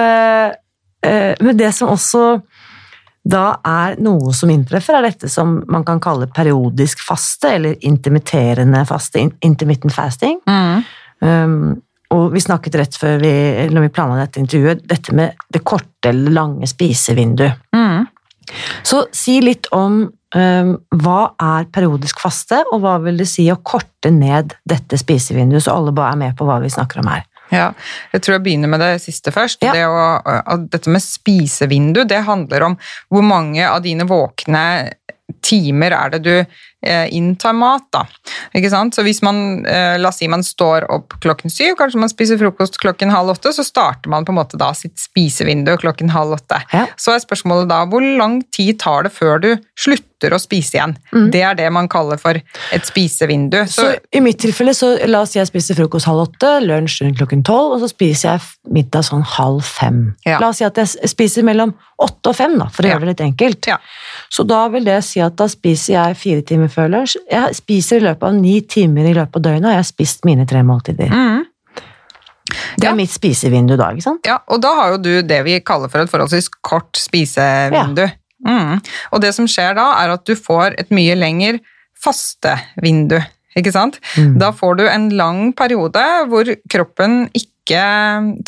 [1.06, 2.26] eh, men det som også
[3.22, 8.82] da er noe som inntreffer, er dette som man kan kalle periodisk faste, eller intermitterende
[8.88, 10.40] faste, intermittent fasting.
[10.48, 10.82] Mm.
[11.22, 11.60] Um,
[12.12, 13.32] og vi snakket rett før vi,
[13.72, 17.62] når vi planla dette intervjuet, dette med det korte eller lange spisevinduet.
[17.76, 18.10] Mm.
[18.86, 23.60] Så si litt om um, hva er periodisk faste, og hva vil det si å
[23.62, 27.28] korte ned dette spisevinduet, så alle bare er med på hva vi snakker om her.
[27.52, 27.68] Ja,
[28.14, 29.60] jeg tror jeg begynner med det siste først.
[29.66, 29.74] Ja.
[29.76, 32.78] Det å, dette med spisevindu, det handler om
[33.12, 34.62] hvor mange av dine våkne
[35.44, 37.86] timer er det du Eh, inntar mat.
[37.92, 38.06] da.
[38.56, 38.94] Ikke sant?
[38.96, 42.40] Så hvis man, eh, La oss si man står opp klokken syv, kanskje man spiser
[42.40, 46.38] frokost klokken halv åtte, så starter man på en måte da sitt spisevindu klokken halv
[46.38, 46.62] åtte.
[46.72, 46.86] Ja.
[46.96, 50.96] Så er spørsmålet da hvor lang tid tar det før du slutter å spise igjen?
[51.12, 51.30] Mm.
[51.34, 53.58] Det er det man kaller for et spisevindu.
[53.66, 57.02] Så, så, I mitt tilfelle, så la oss si jeg spiser frokost halv åtte, lunsj
[57.04, 60.04] rundt klokken tolv, og så spiser jeg middag sånn halv fem.
[60.26, 60.40] Ja.
[60.42, 62.96] La oss si at jeg spiser mellom åtte og fem, da, for å ja.
[62.96, 63.70] gjøre det litt enkelt.
[64.32, 67.18] Så da vil det si at da spiser jeg fire timer lunsj.
[67.30, 70.26] Jeg spiser i løpet av ni timer i løpet av døgnet, og jeg har spist
[70.28, 71.12] mine tre måltider.
[71.12, 71.44] Mm.
[72.52, 72.96] Det er ja.
[72.98, 74.26] mitt spisevindu da, ikke sant?
[74.28, 78.04] Ja, og da har jo du det vi kaller for et forholdsvis kort spisevindu.
[78.08, 78.16] Ja.
[78.42, 78.80] Mm.
[79.14, 81.60] Og det som skjer da, er at du får et mye lenger
[82.02, 83.20] fastevindu.
[83.58, 84.00] Ikke sant?
[84.16, 84.36] Mm.
[84.40, 87.78] Da får du en lang periode hvor kroppen ikke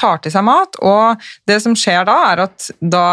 [0.01, 3.09] tar til seg mat, og det som skjer da, er at da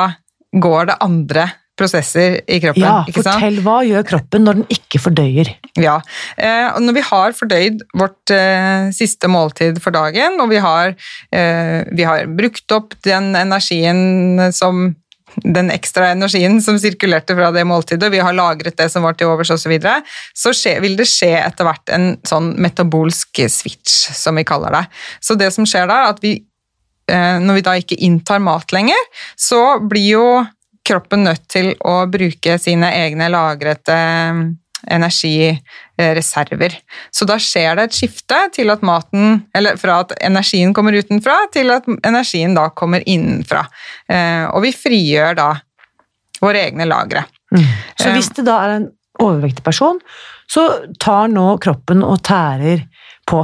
[0.51, 1.45] går det andre
[1.81, 2.85] prosesser i kroppen.
[2.85, 5.51] Ja, fortell hva gjør kroppen når den ikke fordøyer?
[5.79, 5.97] Ja,
[6.37, 10.95] eh, og Når vi har fordøyd vårt eh, siste måltid for dagen, og vi har,
[11.31, 14.91] eh, vi har brukt opp den energien som
[15.47, 19.15] den ekstra energien som sirkulerte fra det måltidet, og vi har lagret det som var
[19.15, 20.01] til overs osv., så, videre,
[20.35, 24.85] så skje, vil det skje etter hvert en sånn metabolsk switch, som vi kaller det.
[25.23, 26.33] Så det som skjer da, er at vi,
[27.07, 29.07] når vi da ikke inntar mat lenger,
[29.39, 30.25] så blir jo
[30.91, 34.43] kroppen nødt til å bruke sine egne lagrete eh,
[34.91, 36.75] energireserver.
[37.13, 41.37] Så da skjer det et skifte til at maten, eller fra at energien kommer utenfra,
[41.53, 43.65] til at energien da kommer innenfra.
[44.09, 45.51] Eh, og vi frigjør da
[46.41, 47.25] våre egne lagre.
[47.53, 47.67] Mm.
[47.99, 48.89] Så hvis det da er en
[49.21, 49.99] overvektig person,
[50.51, 50.67] så
[50.99, 52.87] tar nå kroppen og tærer
[53.29, 53.43] på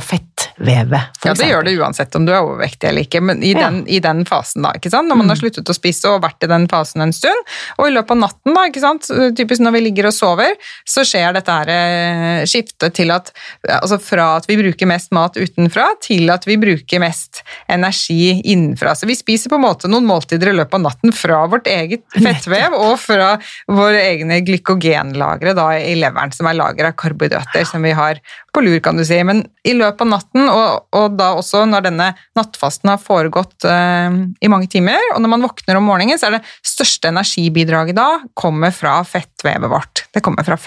[0.58, 1.02] fettvevet.
[1.24, 3.68] Ja, det gjør det uansett om du er overvektig eller ikke, men i, ja.
[3.68, 4.74] den, i den, fasen, da.
[4.76, 5.10] ikke sant?
[5.10, 7.44] Når man har sluttet å spise og vært i den fasen en stund,
[7.78, 9.10] og i løpet av natten, da, ikke sant?
[9.38, 10.56] typisk når vi ligger og sover,
[10.88, 13.32] så skjer dette her eh, skiftet til at
[13.78, 18.96] altså fra at vi bruker mest mat utenfra, til at vi bruker mest energi innenfra.
[18.98, 22.06] Så vi spiser på en måte noen måltider i løpet av natten fra vårt eget
[22.26, 23.36] fettvev og fra
[23.70, 28.22] våre egne glykogenlagre da, i leveren, som er lager av karbohydrater som vi har
[28.58, 29.20] på lur, kan du si.
[29.28, 34.18] Men i løpet av natten, og, og da også når denne nattfasten har foregått eh,
[34.42, 38.10] i mange timer, og når man våkner om morgenen, så er det største energibidraget da
[38.38, 40.06] kommer fra fettvevet vårt.
[40.14, 40.60] Det kommer fra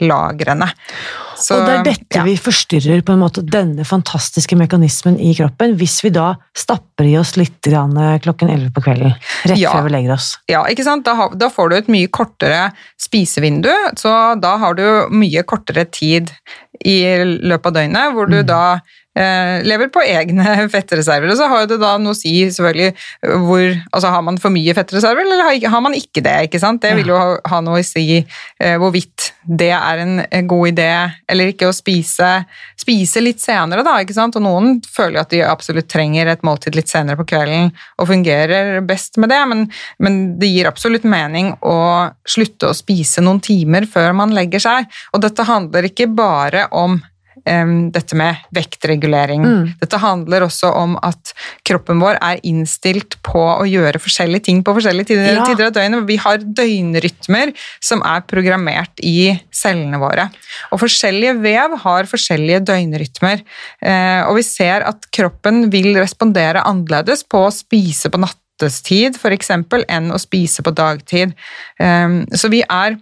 [0.00, 0.68] fettlagrene.
[1.40, 2.24] Så, og det er dette ja.
[2.26, 7.16] vi forstyrrer, på en måte, denne fantastiske mekanismen i kroppen, hvis vi da stapper i
[7.16, 9.14] oss litt klokken 11 på kvelden,
[9.48, 9.72] rett ja.
[9.72, 10.34] før vi legger oss.
[10.50, 11.06] Ja, ikke sant?
[11.08, 14.84] Da, da, får du et mye kortere spisevindu, så da har du
[15.16, 16.28] mye kortere tid
[16.84, 18.48] i løpet av døgnet, hvor du mm.
[18.48, 18.62] da
[19.18, 21.32] eh, lever på egne fettreserver.
[21.32, 22.90] Og så har det da noe å si selvfølgelig
[23.44, 26.36] hvor Altså har man for mye fettreserver, eller har, har man ikke det?
[26.48, 26.82] ikke sant?
[26.84, 30.68] Det vil jo ha, ha noe å si eh, hvorvidt det er en, en god
[30.68, 30.90] idé
[31.30, 32.28] eller ikke å spise,
[32.78, 33.96] spise litt senere, da.
[34.02, 34.36] ikke sant?
[34.38, 38.80] Og noen føler at de absolutt trenger et måltid litt senere på kvelden og fungerer
[38.86, 39.66] best med det, men,
[39.98, 41.78] men det gir absolutt mening å
[42.28, 44.90] slutte å spise noen timer før man legger seg.
[45.14, 47.00] Og dette handler ikke bare om
[47.94, 49.44] dette med vektregulering.
[49.44, 49.68] Mm.
[49.80, 51.32] Dette handler også om at
[51.66, 55.46] kroppen vår er innstilt på å gjøre forskjellige ting på forskjellige tider, ja.
[55.48, 56.06] tider av døgnet.
[56.08, 60.28] Vi har døgnrytmer som er programmert i cellene våre.
[60.70, 63.44] Og forskjellige vev har forskjellige døgnrytmer.
[63.82, 69.52] Uh, og vi ser at kroppen vil respondere annerledes på å spise på nattestid f.eks.
[69.52, 71.36] enn å spise på dagtid.
[71.80, 72.98] Um, så vi er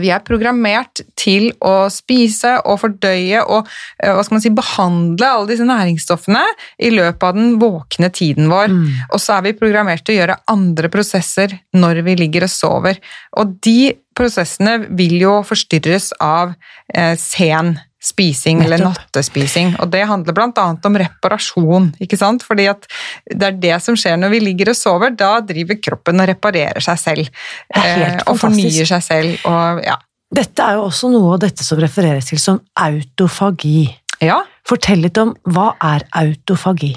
[0.00, 3.66] vi er programmert til å spise og fordøye og
[3.98, 6.44] eh, hva skal man si, behandle alle disse næringsstoffene
[6.78, 8.70] i løpet av den våkne tiden vår.
[8.72, 8.86] Mm.
[9.10, 13.02] Og så er vi programmert til å gjøre andre prosesser når vi ligger og sover.
[13.40, 16.54] Og de prosessene vil jo forstyrres av
[16.94, 17.74] eh, sen
[18.06, 19.74] spising eller nattespising.
[19.82, 20.66] Og det handler bl.a.
[20.88, 22.44] om reparasjon, ikke sant?
[22.46, 22.86] fordi at
[23.26, 25.14] det er det som skjer når vi ligger og sover.
[25.18, 27.30] Da driver kroppen og reparerer seg selv.
[27.74, 29.48] Eh, og fornyer seg selv.
[29.48, 29.98] Og, ja.
[30.36, 33.86] Dette er jo også noe av dette som refereres til som autofagi.
[34.24, 34.40] Ja.
[34.66, 36.90] Fortell litt om hva er autofagi?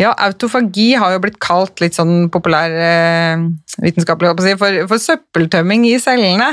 [0.00, 3.46] Ja, autofagi har jo blitt kalt litt sånn populær eh,
[3.80, 6.50] vitenskapelig for, for, søppeltømming i cellene.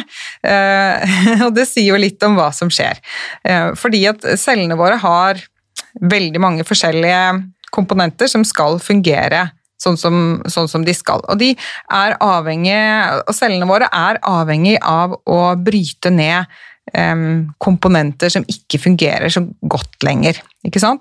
[0.47, 3.03] Eh, og det sier jo litt om hva som skjer.
[3.43, 5.43] Eh, fordi at cellene våre har
[5.99, 7.19] veldig mange forskjellige
[7.75, 9.49] komponenter som skal fungere
[9.81, 10.15] sånn som,
[10.47, 11.23] sånn som, de skal.
[11.27, 11.51] Og de
[11.91, 12.79] er avhengig,
[13.27, 16.47] og cellene våre er avhengig av å bryte ned
[17.60, 20.38] komponenter som ikke fungerer så godt lenger.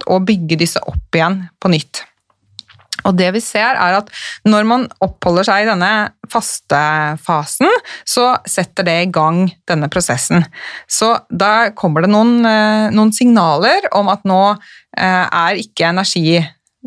[0.09, 2.01] Og bygge disse opp igjen på nytt.
[3.05, 4.11] Og det vi ser er at
[4.49, 5.91] Når man oppholder seg i denne
[6.31, 6.81] faste
[7.25, 7.69] fasen,
[8.07, 10.45] så setter det i gang denne prosessen.
[10.89, 14.43] Så da kommer det noen, eh, noen signaler om at nå
[14.97, 16.41] eh, er ikke energi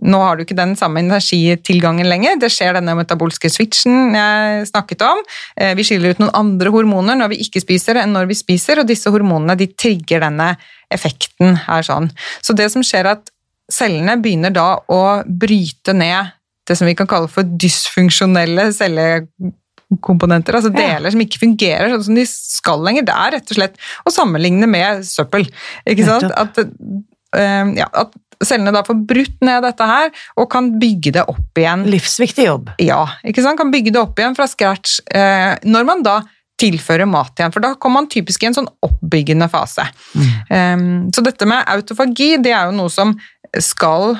[0.07, 2.39] nå har du ikke den samme energitilgangen lenger.
[2.39, 5.21] Det skjer denne metabolske switchen jeg snakket om.
[5.59, 8.81] Eh, vi skiller ut noen andre hormoner når vi ikke spiser enn når vi spiser,
[8.81, 10.53] og disse hormonene de trigger denne
[10.93, 12.09] effekten her sånn.
[12.41, 13.31] Så det som skjer er at
[13.71, 16.33] cellene begynner da å bryte ned
[16.67, 22.19] det som vi kan kalle for dysfunksjonelle cellekomponenter, altså deler som ikke fungerer sånn som
[22.19, 23.07] de skal lenger.
[23.07, 25.47] Det er rett og slett å sammenligne med søppel.
[25.87, 26.27] ikke sant?
[26.35, 31.25] At, uh, ja, at cellene da får brutt ned dette her og kan bygge det
[31.31, 31.85] opp igjen.
[31.89, 32.71] Livsviktig jobb.
[32.83, 33.57] Ja, ikke sant?
[33.57, 34.99] kan bygge det opp igjen fra scratch.
[35.09, 36.19] Eh, når man da
[36.57, 39.85] tilfører mat igjen, for da kommer man typisk i en sånn oppbyggende fase.
[40.17, 40.31] Mm.
[40.49, 43.13] Um, så dette med autofagi, det er jo noe som
[43.61, 44.17] skal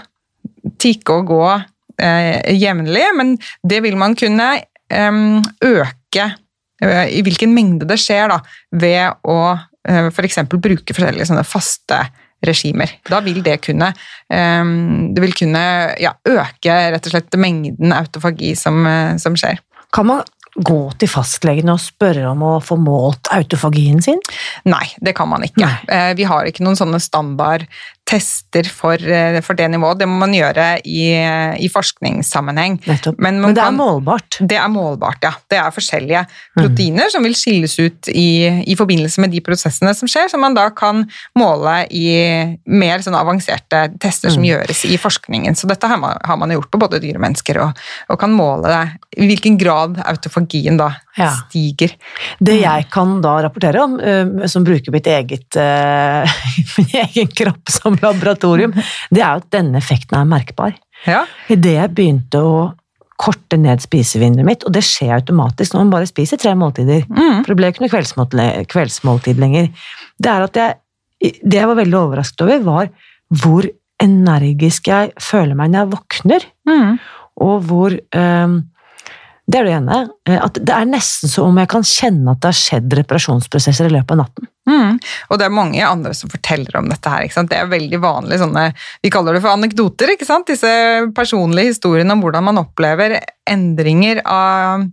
[0.82, 3.34] tikke og gå eh, jevnlig, men
[3.65, 4.51] det vil man kunne
[4.93, 6.27] um, øke
[6.84, 8.39] uh, i hvilken mengde det skjer da,
[8.77, 10.43] ved å uh, f.eks.
[10.53, 12.03] bruke forskjellige sånne faste
[12.45, 12.91] regimer.
[13.10, 13.91] Da vil det kunne,
[14.30, 15.63] um, det vil kunne
[16.02, 19.62] ja, øke rett og slett mengden autofagi som, eh, som skjer.
[19.95, 20.26] Kan man
[20.58, 24.21] gå til fastlegen og spørre om å få målt autofagien sin?
[24.69, 25.62] Nei, det kan man ikke.
[25.62, 25.76] Nei.
[25.93, 27.67] Eh, vi har ikke noen sånne standard
[28.08, 30.00] tester for, eh, for, det nivået.
[30.00, 31.12] Det må man gjøre i,
[31.60, 32.80] i forskningssammenheng.
[33.17, 34.39] Men, Men, det er målbart?
[34.39, 35.34] Det er målbart, ja.
[35.50, 36.24] Det er forskjellige
[36.56, 37.13] proteiner mm.
[37.13, 40.70] som vil skilles ut i, i, forbindelse med de prosessene som skjer, som man da
[40.76, 41.04] kan
[41.38, 42.08] måle i
[42.63, 44.50] mer sånn avanserte tester som mm.
[44.52, 45.58] gjøres i forskningen.
[45.60, 48.36] Så dette har man, har man gjort på både dyr og mennesker, og, og kan
[48.36, 48.86] måle det,
[49.20, 51.30] i hvilken grad autofagien da ja.
[51.34, 51.93] stiger.
[52.39, 52.63] Det mm.
[52.63, 53.97] jeg kan da rapportere om,
[54.49, 56.39] som bruker mitt eget, uh,
[56.77, 58.75] min egen kropp som laboratorium,
[59.12, 60.77] det er at denne effekten er merkbar.
[61.06, 61.25] Ja.
[61.51, 62.58] Idet jeg begynte å
[63.17, 67.41] korte ned spisevinduet mitt, og det skjer automatisk når man bare spiser tre måltider, mm.
[67.41, 69.71] for det ble ikke noe kveldsmåltid, kveldsmåltid lenger,
[70.21, 70.84] det er at jeg
[71.17, 72.89] Det jeg var veldig overrasket over, var
[73.41, 73.65] hvor
[74.03, 76.43] energisk jeg føler meg når jeg våkner.
[76.69, 76.91] Mm.
[77.41, 78.53] Og hvor um,
[79.47, 79.97] det er det ene.
[80.27, 83.88] Eh, at det er nesten som om jeg kan kjenne at det har skjedd reparasjonsprosesser
[83.88, 84.49] i løpet av natten.
[84.67, 84.97] Mm.
[85.31, 87.29] Og det er mange andre som forteller om dette her.
[87.47, 88.65] Det er veldig vanlig sånne
[88.99, 90.12] Vi kaller det for anekdoter.
[90.47, 90.73] Disse
[91.15, 93.15] personlige historiene om hvordan man opplever
[93.47, 94.83] endringer av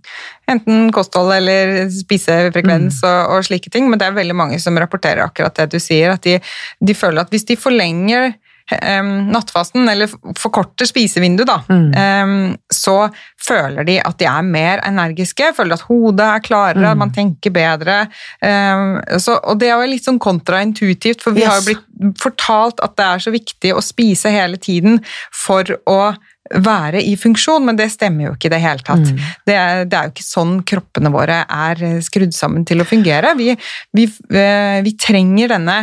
[0.46, 3.10] enten kosthold eller spisefrekvens mm.
[3.10, 3.90] og, og, slike ting.
[3.90, 6.14] Men det er veldig mange som rapporterer akkurat det du sier.
[6.14, 6.38] At de,
[6.78, 8.36] de føler at hvis de forlenger
[8.72, 10.08] nattfasten, eller
[10.40, 12.54] forkorter spisevinduet, da, mm.
[12.72, 12.94] så
[13.44, 17.02] føler de at de er mer energiske, føler at hodet er klarere, mm.
[17.02, 17.98] man tenker bedre.
[18.40, 21.50] Så, og det er jo litt sånn kontraintuitivt, for vi yes.
[21.50, 25.02] har jo blitt fortalt at det er så viktig å spise hele tiden
[25.44, 26.14] for å
[26.60, 29.04] være i funksjon, men det stemmer jo ikke i det hele tatt.
[29.08, 29.20] Mm.
[29.48, 33.32] Det, er, det, er, jo ikke sånn kroppene våre er skrudd sammen til å fungere.
[33.38, 33.54] Vi,
[33.96, 35.78] vi, eh, vi trenger denne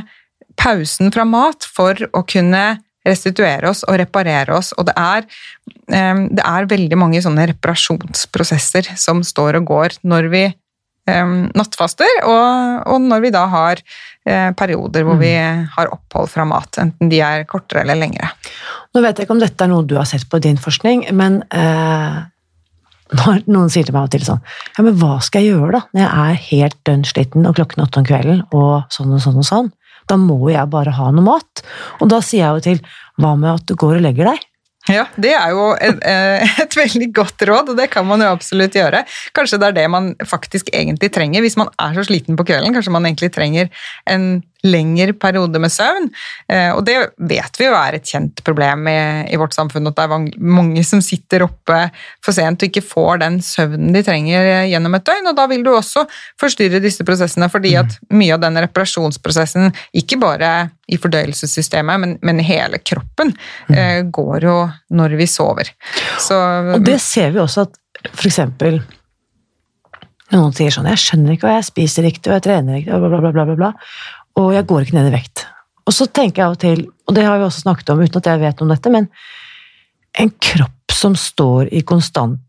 [0.62, 4.72] pausen fra mat for å kunne restituere oss og reparere oss.
[4.78, 5.28] Og det er,
[5.90, 12.84] det er veldig mange sånne reparasjonsprosesser som står og går når vi eh, nattfaster, og,
[12.86, 15.24] og, når vi da har eh, perioder hvor mm.
[15.24, 15.34] vi
[15.78, 18.30] har opphold fra mat, enten de er kortere eller lengre.
[18.94, 21.08] Nå vet jeg ikke om dette er noe du har sett på i din forskning,
[21.18, 22.22] men eh,
[23.12, 24.38] når noen sier til meg av og til sånn
[24.78, 27.84] Ja, men hva skal jeg gjøre, da, når jeg er helt dønn sliten og klokken
[27.84, 29.72] åtte om kvelden og sånn og sånn og sånn?
[30.10, 31.66] Da må jeg bare ha noe mat.
[32.00, 32.82] Og da sier jeg jo til
[33.22, 34.48] Hva med at du går og legger deg?
[34.90, 38.32] Ja, det er jo et, eh, et, veldig godt råd, og det kan man jo
[38.34, 39.04] absolutt gjøre.
[39.38, 42.74] Kanskje det er det man faktisk egentlig trenger hvis man er så sliten på kvelden.
[42.74, 43.70] Kanskje man egentlig trenger
[44.10, 46.10] en lengre periode med søvn.
[46.52, 49.00] Eh, og det vet vi jo er et kjent problem i,
[49.32, 51.80] i, vårt samfunn, at det er mange som sitter oppe
[52.24, 55.32] for sent og ikke får den søvnen de trenger gjennom et døgn.
[55.32, 56.06] Og da vil du også
[56.42, 58.16] forstyrre disse prosessene, fordi at mm.
[58.22, 60.54] mye av den reparasjonsprosessen, ikke bare
[60.92, 63.34] i fordøyelsessystemet, men, men hele kroppen,
[63.70, 63.76] mm.
[63.76, 64.58] eh, går jo
[64.98, 65.74] når vi sover.
[66.22, 66.38] Så,
[66.78, 67.78] og det ser vi også at
[68.26, 68.82] eksempel
[70.32, 73.04] noen sier sånn 'Jeg skjønner ikke hva jeg spiser riktig, og jeg trener riktig', og
[73.04, 73.72] bla, bla, bla, bla, bla
[74.40, 75.46] og jeg går ikke ned i vekt.
[75.88, 78.22] Og så tenker jeg av og til, og det har vi også snakket om uten
[78.22, 79.10] at jeg vet om dette, men
[80.22, 82.40] en kropp som står i konstant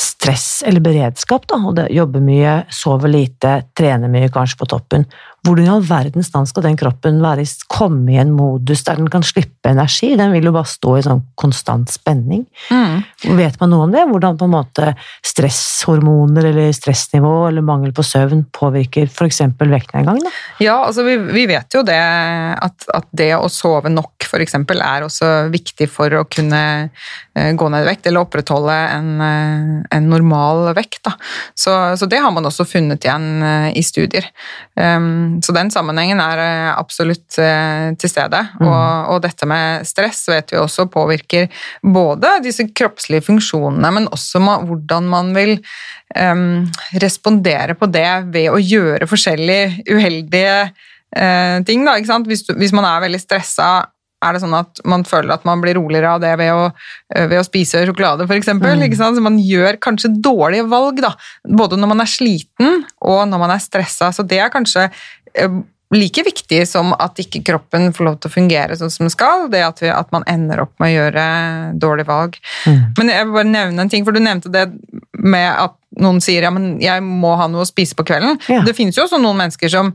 [0.00, 5.04] stress eller beredskap, da, og det jobber mye, sover lite, trener mye kanskje på toppen,
[5.46, 9.08] hvordan i all verdens navn skal den kroppen være, komme i en modus der den
[9.12, 10.12] kan slippe energi?
[10.18, 12.44] Den vil jo bare stå i sånn konstant spenning.
[12.68, 13.00] Mm.
[13.38, 14.04] Vet man noe om det?
[14.10, 14.92] Hvordan på en måte
[15.26, 19.40] stresshormoner eller stressnivå eller mangel på søvn påvirker f.eks.
[19.56, 20.20] vektnedgang?
[20.20, 20.34] Da?
[20.60, 24.58] Ja, altså vi, vi, vet jo det at, at det å sove nok f.eks.
[24.60, 29.72] er også viktig for å kunne eh, gå ned i vekt eller opprettholde en, eh,
[29.96, 31.08] en normal vekt.
[31.56, 34.28] Så, så, det har man også funnet igjen eh, i studier.
[34.76, 38.42] Um, så den sammenhengen er eh, absolutt eh, til stede.
[38.58, 38.66] Mm.
[38.66, 38.82] Og,
[39.14, 41.48] og, dette med stress vet vi også påvirker
[41.82, 45.56] både disse kroppslige funksjonene, men også hvordan man vil
[46.16, 46.64] um,
[47.02, 51.86] respondere på det ved å gjøre forskjellige uheldige uh, ting.
[51.86, 53.70] Da, hvis, du, hvis man er veldig stressa
[54.20, 56.66] er det sånn at man føler at man blir roligere av det ved å,
[57.30, 58.50] ved å spise sjokolade, f.eks.
[58.52, 58.92] Mm.
[58.92, 61.14] Så man gjør kanskje dårlige valg, da.
[61.56, 64.10] Både når man er sliten og når man er stressa.
[64.12, 65.19] Så det er kanskje Eh,
[65.90, 69.48] like viktig som at ikke kroppen får lov til å fungere sånn som den skal,
[69.50, 71.24] det at, vi, at man ender opp med å gjøre
[71.82, 72.38] dårlige valg.
[72.62, 72.78] Mm.
[72.98, 74.68] Men jeg vil bare nevne en ting, for du nevnte det
[75.18, 78.38] med at noen sier ja, men jeg må ha noe å spise på kvelden.
[78.46, 78.62] Ja.
[78.66, 79.92] Det finnes jo også noen mennesker som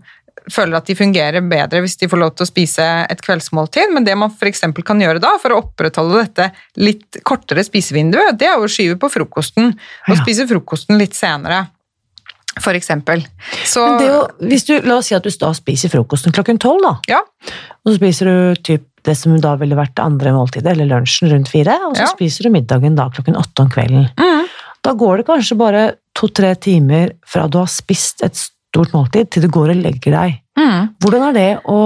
[0.51, 4.05] føler at de fungerer bedre hvis de får lov til å spise et kveldsmåltid, men
[4.05, 4.65] det man f.eks.
[4.85, 6.49] kan gjøre da for å opprettholde dette
[6.81, 10.19] litt kortere spisevinduet, det er å skyve på frokosten og ja.
[10.21, 11.63] spise frokosten litt senere.
[12.61, 13.23] For eksempel.
[13.67, 16.93] Så, jo, du, la oss si at du da spiser frokosten klokken tolv, da.
[17.11, 17.21] Ja.
[17.83, 21.51] Og så spiser du typ det som da ville vært andre måltidet, eller lunsjen rundt
[21.51, 21.75] fire.
[21.89, 22.11] Og så ja.
[22.13, 24.07] spiser du middagen da klokken åtte om kvelden.
[24.17, 24.47] Mm.
[24.85, 25.85] Da går det kanskje bare
[26.17, 30.39] to-tre timer fra du har spist et stort måltid, til du går og legger deg.
[30.59, 30.93] Mm.
[31.03, 31.79] Hvordan er det å,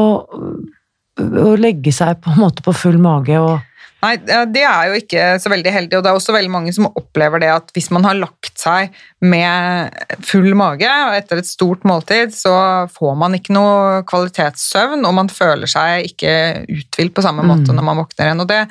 [1.20, 3.58] å legge seg på på full mage og
[4.00, 6.88] Nei, det er jo ikke så veldig heldig, og det er også veldig mange som
[6.88, 9.92] opplever det at hvis man har lagt seg med
[10.24, 12.54] full mage og etter et stort måltid, så
[12.94, 16.32] får man ikke noe kvalitetssøvn, og man føler seg ikke
[16.72, 17.76] uthvilt på samme måte mm.
[17.76, 18.44] når man våkner igjen.
[18.46, 18.62] Og det,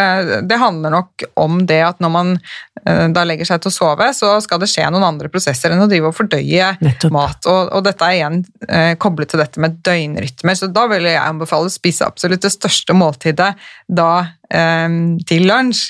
[0.00, 3.76] eh, det, handler nok om det at når man eh, da legger seg til å
[3.78, 7.14] sove, så skal det skje noen andre prosesser enn å drive og fordøye Nettopp.
[7.14, 7.46] mat.
[7.46, 11.22] Og, og, dette er igjen eh, koblet til dette med døgnrytmer, så da vil jeg
[11.22, 13.52] anbefale å spise absolutt det største måltidet
[13.86, 14.12] da
[14.52, 15.88] til lunsj.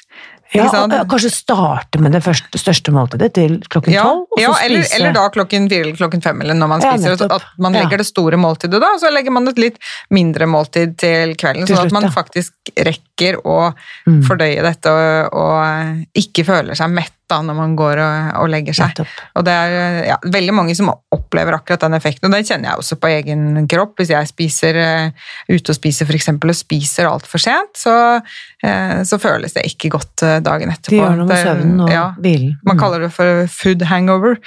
[0.53, 4.27] Ja, og Kanskje starte med det første, største måltidet til klokken tolv?
[4.37, 7.17] Ja, ja eller, eller, da klokken fire eller klokken fem, eller når man spiser.
[7.17, 9.81] Ja, at man legger det store måltidet da, og så legger man et litt
[10.13, 11.65] mindre måltid til kvelden.
[11.69, 14.21] Til sånn at man faktisk rekker å mm.
[14.29, 18.77] fordøye dette og, og ikke føler seg mett da, når man går og, og legger
[18.77, 19.03] seg.
[19.39, 22.85] Og det er ja, veldig mange som opplever akkurat den effekten, og det kjenner jeg
[22.85, 23.97] også på egen kropp.
[24.01, 26.31] Hvis jeg spiser uh, ute og spiser f.eks.
[26.37, 30.97] og spiser altfor sent, så, uh, så, føles det ikke godt uh, dagen etterpå.
[30.97, 32.57] Det gjør noe med søvnen og ja, bilen.
[32.57, 32.65] Mm.
[32.73, 34.41] Man kaller det for food hangover.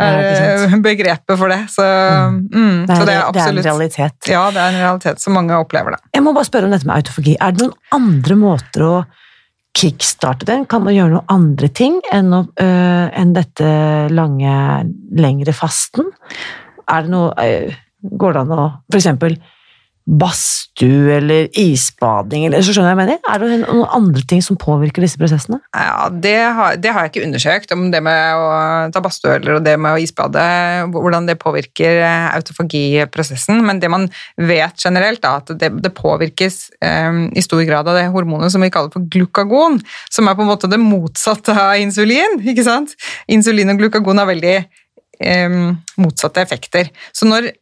[0.00, 1.62] Er begrepet for det.
[1.72, 2.36] Så, mm.
[2.54, 4.30] Mm, det, er, så det, er absolutt, det er en realitet.
[4.30, 6.02] Ja, det er en realitet som mange opplever det.
[6.14, 7.36] Jeg må bare spørre om dette med autofagi.
[7.40, 8.94] Er det noen andre måter å
[9.76, 10.66] kickstarte den?
[10.70, 13.70] Kan man gjøre noen andre ting enn, å, øh, enn dette
[14.12, 14.56] lange,
[15.16, 16.10] lengre fasten?
[16.90, 19.34] Er det noe øh, Går det an å for eksempel
[20.10, 23.18] badstue eller isbading, eller så skjønner jeg mener.
[23.30, 25.60] Er det noen andre ting som påvirker disse prosessene?
[25.70, 28.48] Ja, det har, det har jeg ikke undersøkt, om det med å
[28.94, 30.42] ta badstue eller det med å isbade,
[30.96, 34.08] hvordan det påvirker eh, autofagiprosessen, men det man
[34.40, 38.64] vet generelt, er at det, det påvirkes um, i stor grad av det hormonet som
[38.64, 39.78] vi kaller for glukagon,
[40.10, 42.40] som er på en måte det motsatte av insulin.
[42.42, 42.96] ikke sant?
[43.30, 44.58] Insulin og glukagon har veldig
[45.46, 46.90] um, motsatte effekter.
[47.14, 47.52] Så når,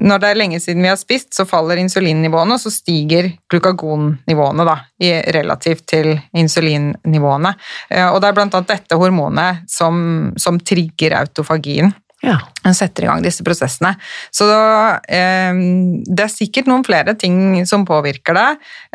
[0.00, 4.66] når det er lenge siden vi har spist, så faller insulinnivåene, og så stiger glukagonnivåene
[4.68, 7.54] da, i, relativt til insulinnivåene.
[7.90, 11.94] Eh, og det er annet dette hormonet som, som trigger autofagien.
[12.24, 12.38] Ja.
[12.74, 13.92] Setter i gang disse prosessene.
[14.34, 15.62] Så eh,
[16.06, 18.50] det er sikkert noen flere ting som påvirker det.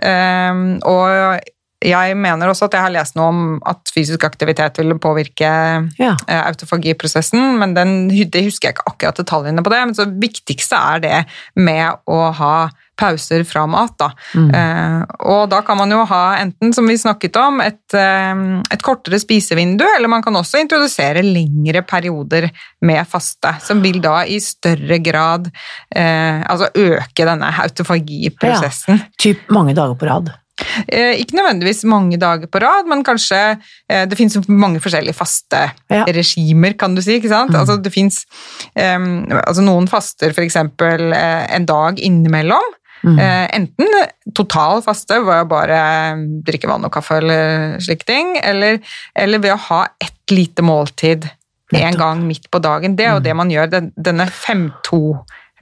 [0.10, 4.94] Eh, og jeg mener også at jeg har lest noe om at fysisk aktivitet vil
[5.02, 5.50] påvirke
[6.00, 6.16] Ja.
[6.28, 9.82] eh, autofagiprosessen, men den, det husker jeg ikke akkurat detaljene på det.
[9.86, 11.26] Men så viktigste er det
[11.56, 12.70] med å ha
[13.02, 13.96] pauser fra mat.
[13.98, 14.12] Da.
[14.38, 18.84] Eh, og da kan man jo ha enten, som vi snakket om, et, eh, et
[18.86, 22.52] kortere spisevindu, eller man kan også introdusere lengre perioder
[22.86, 25.50] med faste, som vil da i større grad
[25.96, 28.98] eh, altså øke denne autofagiprosessen.
[29.02, 30.32] Ja, Typ mange dager på rad.
[30.88, 33.40] Eh, ikke nødvendigvis mange dager på rad, men kanskje
[33.90, 36.04] eh, Det fins mange forskjellige faste ja.
[36.08, 37.18] regimer, kan du si.
[37.20, 37.54] ikke sant?
[37.54, 37.60] Mm.
[37.62, 38.24] Altså, det fins
[38.76, 40.58] um, altså Noen faster f.eks.
[40.58, 42.78] Eh, en dag innimellom.
[43.02, 43.18] Mm.
[43.18, 43.96] Enten
[44.38, 45.78] total faste, hvor jeg bare
[46.46, 48.78] drikker vann og kaffe eller slike ting, eller,
[49.18, 51.26] eller ved å ha ett lite måltid
[51.74, 52.96] en gang midt på dagen.
[52.96, 53.26] Det er jo mm.
[53.26, 53.72] det man gjør.
[53.96, 55.02] Denne 5-2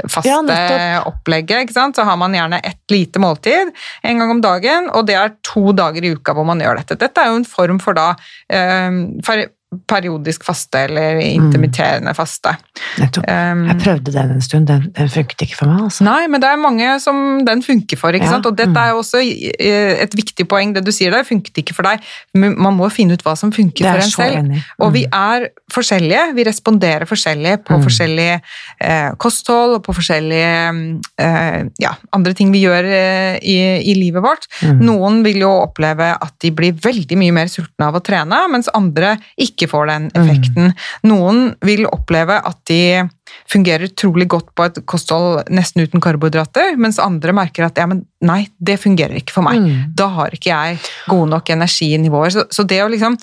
[0.07, 1.65] faste ja, opplegget.
[1.65, 1.97] ikke sant?
[1.97, 3.73] Så har man gjerne et lite måltid
[4.03, 6.99] en gang om dagen, og det er to dager i uka hvor man gjør dette.
[7.01, 8.11] Dette er jo en form for da
[8.47, 9.47] eh, for
[9.89, 12.55] periodisk faste eller intermitterende faste.
[12.97, 13.25] Nettopp.
[13.29, 15.83] Um, Jeg prøvde den en stund, den, den funket ikke for meg.
[15.85, 16.03] altså.
[16.07, 18.09] Nei, men det er mange som den funker for.
[18.17, 18.47] ikke Ja, sant?
[18.49, 18.79] Og dette mm.
[18.81, 21.23] er jo også eh, et viktig poeng, det du sier der.
[21.27, 22.01] Funket ikke for deg,
[22.33, 24.49] men man må finne ut hva som funker er for en selv.
[24.49, 24.63] Mm.
[24.85, 25.13] Og vi Mm.
[25.15, 26.23] er forskjellige.
[26.35, 27.83] Vi responderer forskjellig på Mm.
[27.85, 28.41] forskjellige
[28.81, 33.55] eh, kosthold og på forskjellige eh, ja, andre ting vi gjør eh, i,
[33.85, 34.47] i livet vårt.
[34.65, 34.81] Mm.
[34.85, 38.69] Noen vil jo oppleve at de blir veldig mye mer sultne av å trene, mens
[38.73, 40.71] andre ikke får den effekten.
[41.09, 43.03] Noen vil oppleve at de
[43.49, 48.05] fungerer utrolig godt på et kosthold nesten uten karbohydrater, mens andre merker at ja, men
[48.25, 49.59] nei, det fungerer ikke for meg.
[49.59, 49.93] Mm.
[49.97, 50.79] Da har ikke jeg
[51.09, 52.33] gode nok energinivåer.
[52.35, 53.17] Så, så det å liksom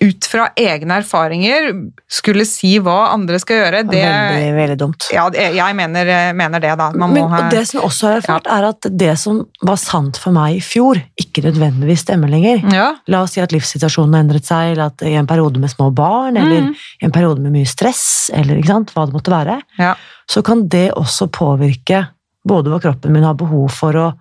[0.00, 1.68] ut fra egne erfaringer
[2.10, 5.06] skulle si hva andre skal gjøre, det Veldig, veldig dumt.
[5.12, 6.90] ja, jeg mener, mener det, da.
[6.94, 9.76] Man Men, ha og det som jeg også har erfart, er at det som var
[9.82, 12.62] sant for meg i fjor, ikke nødvendigvis stemmer lenger.
[12.72, 12.88] ja.
[13.08, 15.90] La oss si at livssituasjonen har endret seg, eller at i en periode med små
[15.94, 16.74] barn, eller Mm.
[17.02, 19.94] en periode med mye stress, eller sant, hva det måtte være, Ja.
[20.28, 22.08] så kan det også påvirke
[22.46, 24.14] både hva kroppen min har behov for å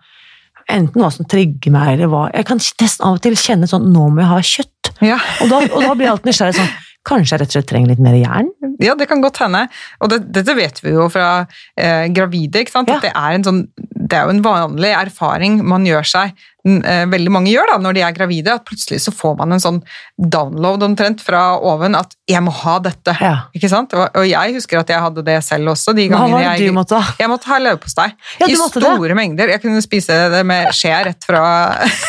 [0.69, 3.86] Enten hva som trigger meg, eller hva Jeg kan nesten av og til kjenne sånn
[3.93, 4.76] Nå må jeg ha kjøtt.
[5.06, 5.18] Ja.
[5.43, 6.76] Og da, og da blir jeg alltid nysgjerrig sånn
[7.08, 8.50] Kanskje jeg rett og slett trenger litt mer jern?
[8.84, 9.62] Ja, det kan godt hende.
[10.04, 11.45] Og det, dette vet vi jo fra
[11.80, 12.66] eh, gravide.
[12.66, 12.91] ikke sant?
[12.91, 12.98] Ja.
[13.00, 13.62] At det er, en sånn,
[14.08, 16.34] det er jo en vanlig erfaring man gjør seg,
[16.68, 19.64] eh, veldig mange gjør da, når de er gravide, at plutselig så får man en
[19.64, 19.80] sånn
[20.18, 23.16] download omtrent fra oven at 'jeg må ha dette'.
[23.22, 23.36] Ja.
[23.55, 23.93] Ikke sant?
[23.93, 25.95] Og, og jeg husker at jeg hadde det selv også.
[25.95, 27.14] de gangene Hva var det du måtte ha?
[27.20, 28.10] Jeg måtte ha leverpostei.
[28.39, 28.91] Ja, I måtte det.
[28.91, 29.47] store mengder.
[29.49, 31.43] Jeg kunne spise det med skje rett fra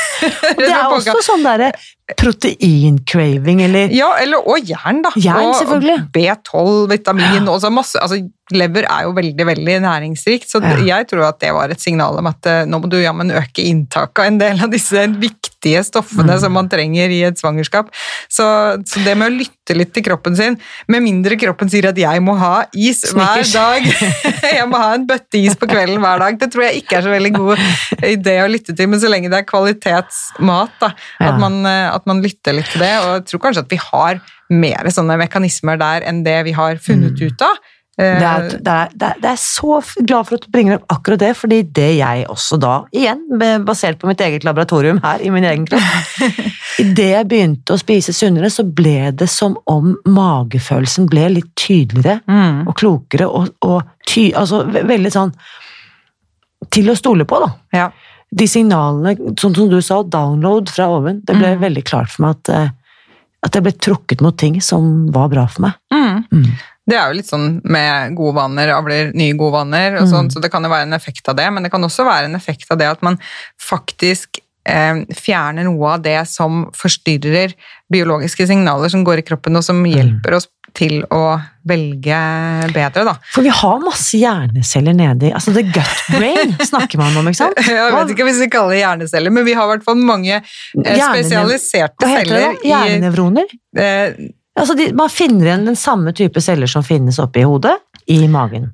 [0.59, 1.73] Det er også sånn derre
[2.17, 5.13] protein-craving, eller Ja, eller, og jern, da.
[5.21, 5.99] Jern, og selvfølgelig.
[6.15, 8.23] B12, vitamin og så masse altså,
[8.53, 10.77] Lever er jo veldig veldig næringsrikt, så Ja.
[10.99, 13.61] jeg tror at det var et signal om at eh, nå må du jammen øke
[13.65, 16.41] inntaket av en del av disse viktige stoffene Mm.
[16.41, 17.89] som man trenger i et svangerskap.
[18.31, 18.45] Så,
[18.87, 20.57] så det med å lytte litt til kroppen sin,
[20.89, 23.83] med mindre kroppen sier at jeg må ha is hver dag,
[24.59, 27.03] jeg må ha en bøtte is på kvelden hver dag, det tror jeg ikke er
[27.03, 27.59] så veldig god
[28.07, 31.33] idé å lytte til, men så lenge det er kvalitetsmat, da, Ja.
[31.33, 33.81] at, man, eh, at man lytter litt til det, og jeg tror kanskje at vi
[33.83, 34.21] har
[34.51, 37.59] mer sånne mekanismer der enn det vi har funnet ut av.
[37.99, 41.19] Eh, det er, det, er, det, er, så glad for at du bringer opp akkurat
[41.19, 43.25] det, fordi det jeg også da, igjen
[43.67, 45.83] basert på mitt eget laboratorium her i min egen kropp
[46.83, 52.21] Idet jeg begynte å spise sunnere, så ble det som om magefølelsen ble litt tydeligere
[52.29, 55.33] Mm, og klokere og, og ty, altså, veldig sånn
[56.75, 57.51] til å stole på, da.
[57.75, 57.89] ja.
[58.29, 61.63] De signalene, sånn som du sa, download fra oven, det ble Mm.
[61.63, 62.71] veldig klart for meg at, eh,
[63.47, 65.73] at jeg ble trukket mot ting som var bra for meg.
[65.91, 66.53] Mm.
[66.89, 66.95] Mm.
[66.95, 70.13] Det er jo litt sånn med gode vaner avler nye gode vaner, og Mm.
[70.15, 72.25] sånn, så det kan jo være en effekt av det, men det kan også være
[72.25, 73.19] en effekt av det at man
[73.61, 77.55] faktisk eh, fjerner noe av det som forstyrrer
[77.91, 79.65] biologiske signaler som går i kroppen, og Mm.
[79.65, 82.19] som hjelper oss til å velge
[82.75, 83.15] bedre, da.
[83.33, 87.57] For vi har masse hjerneceller nedi altså the gut brain snakker man om, ikke sant?
[87.65, 90.35] Jeg vet ikke hvis vi kaller det hjerneceller, men vi har i hvert fall mange
[90.37, 92.43] eh, spesialiserte Hva heter det?
[92.61, 92.69] celler?
[92.69, 93.47] Hjernenevroner?
[93.49, 94.13] i eh,
[94.59, 97.77] Altså de, man finner igjen den samme type celler som finnes oppi hodet,
[98.11, 98.71] i magen.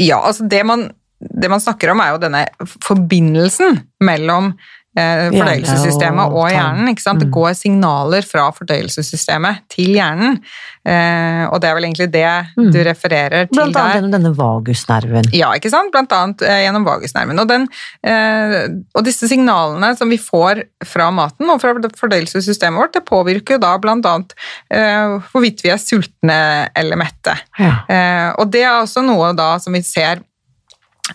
[0.00, 0.86] Ja, altså det man,
[1.20, 2.44] det man snakker om er jo denne
[2.86, 4.52] forbindelsen mellom
[4.96, 6.88] fordøyelsessystemet og hjernen.
[6.92, 7.20] Ikke sant?
[7.22, 7.32] Det Mm.
[7.32, 10.38] går signaler fra fordøyelsessystemet til hjernen,
[10.84, 12.70] eh, og det er vel egentlig det Mm.
[12.72, 15.24] du refererer til Blant annet gjennom denne vagusnerven.
[15.32, 15.92] Ja, ikke sant?
[15.92, 17.38] Blant annet eh, gjennom vagusnerven.
[17.40, 17.68] Og, den,
[18.04, 23.52] eh, og disse signalene som vi får fra maten og fra fordøyelsessystemet vårt, det påvirker
[23.56, 24.34] jo da blant annet
[24.70, 27.36] eh, hvorvidt vi er sultne eller mette.
[27.58, 27.84] Ja.
[27.88, 30.20] Eh, og det er også noe da som vi ser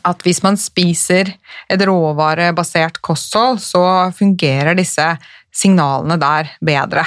[0.08, 1.34] at hvis man spiser
[1.70, 3.84] et råvarebasert kosthold, så
[4.16, 5.08] fungerer disse
[5.58, 7.06] signalene der bedre.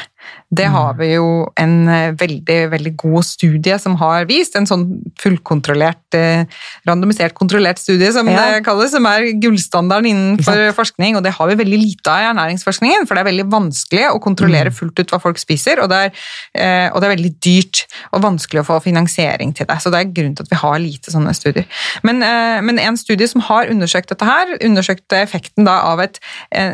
[0.50, 4.84] Det har vi jo en eh, veldig, veldig god studie som har vist, en sånn
[5.20, 6.42] fullkontrollert, eh,
[6.88, 8.36] randomisert kontrollert studie som Ja.
[8.50, 10.76] det kalles, som er gullstandarden innenfor Exakt.
[10.76, 14.10] forskning, og det har vi veldig lite av i ernæringsforskningen, for det er veldig vanskelig
[14.10, 16.10] å kontrollere fullt ut hva folk spiser, og det er,
[16.54, 20.00] eh, og det er veldig dyrt og vanskelig å få finansiering til det, så det
[20.00, 21.66] er grunnen til at vi har lite sånne studier.
[22.02, 22.18] Men,
[22.64, 26.18] men en studie som har undersøkt dette her, undersøkte effekten da av et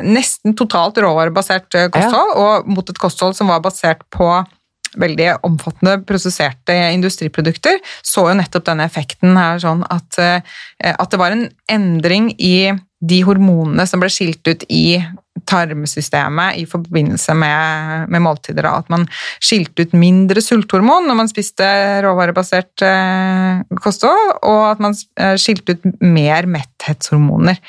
[0.03, 4.30] nesten totalt råvarebasert kosthold kosthold, og mot et kosthold som var basert på
[4.97, 10.57] veldig omfattende prosesserte industriprodukter, så jo nettopp denne effekten her sånn at, eh,
[10.93, 12.72] at det var en endring i
[13.07, 15.03] de hormonene som ble skilt ut i
[15.47, 18.64] tarmsystemet i forbindelse med, med måltider.
[18.64, 19.05] da, At man
[19.37, 21.66] skilte ut mindre sulthormon når man spiste
[22.07, 27.61] råvarebasert eh, kosthold, og at man eh, skilte ut mer metthetshormoner.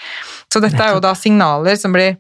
[0.48, 2.16] Så dette er jo da signaler som blir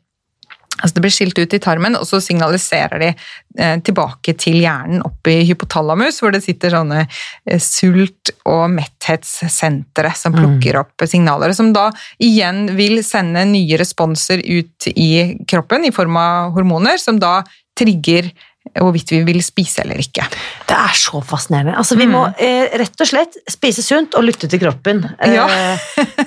[0.82, 3.09] Altså Det blir skilt ut i tarmen, og så signaliserer de
[3.57, 10.11] eh, tilbake til hjernen opp i hypotalamus, hvor det sitter sånne eh, sult- og metthetssentre
[10.17, 11.89] som plukker opp signaler, som da
[12.23, 17.39] igjen vil sende nye responser ut i kroppen i form av hormoner, som da
[17.78, 18.32] trigger
[18.75, 20.25] hvorvidt vi vil spise eller ikke.
[20.67, 21.78] Det er så fascinerende.
[21.80, 25.05] Altså, vi må eh, rett og slett spise sunt og lytte til kroppen.
[25.23, 25.45] Eh, Ja.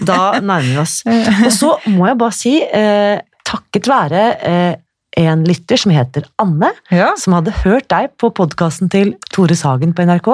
[0.01, 1.03] da nærmer vi oss.
[1.47, 3.21] Og så må jeg bare si, eh,
[3.51, 4.79] takket være eh,
[5.19, 7.11] en lytter som heter Anne, Ja.
[7.19, 10.29] som hadde hørt deg på podkasten til Tore Sagen på NRK,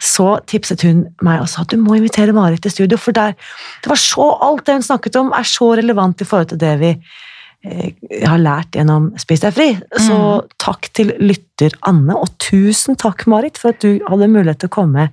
[0.00, 3.34] så tipset hun meg og sa at du må invitere Marit til studio, for der,
[3.82, 6.72] det var så alt det hun snakket om, er så relevant i forhold til det
[6.78, 7.90] vi eh,
[8.22, 9.68] har lært gjennom Spis deg fri.
[9.98, 10.18] Så
[10.62, 14.76] takk til lytter Anne, og tusen takk, Marit, for at du hadde mulighet til å
[14.78, 15.08] komme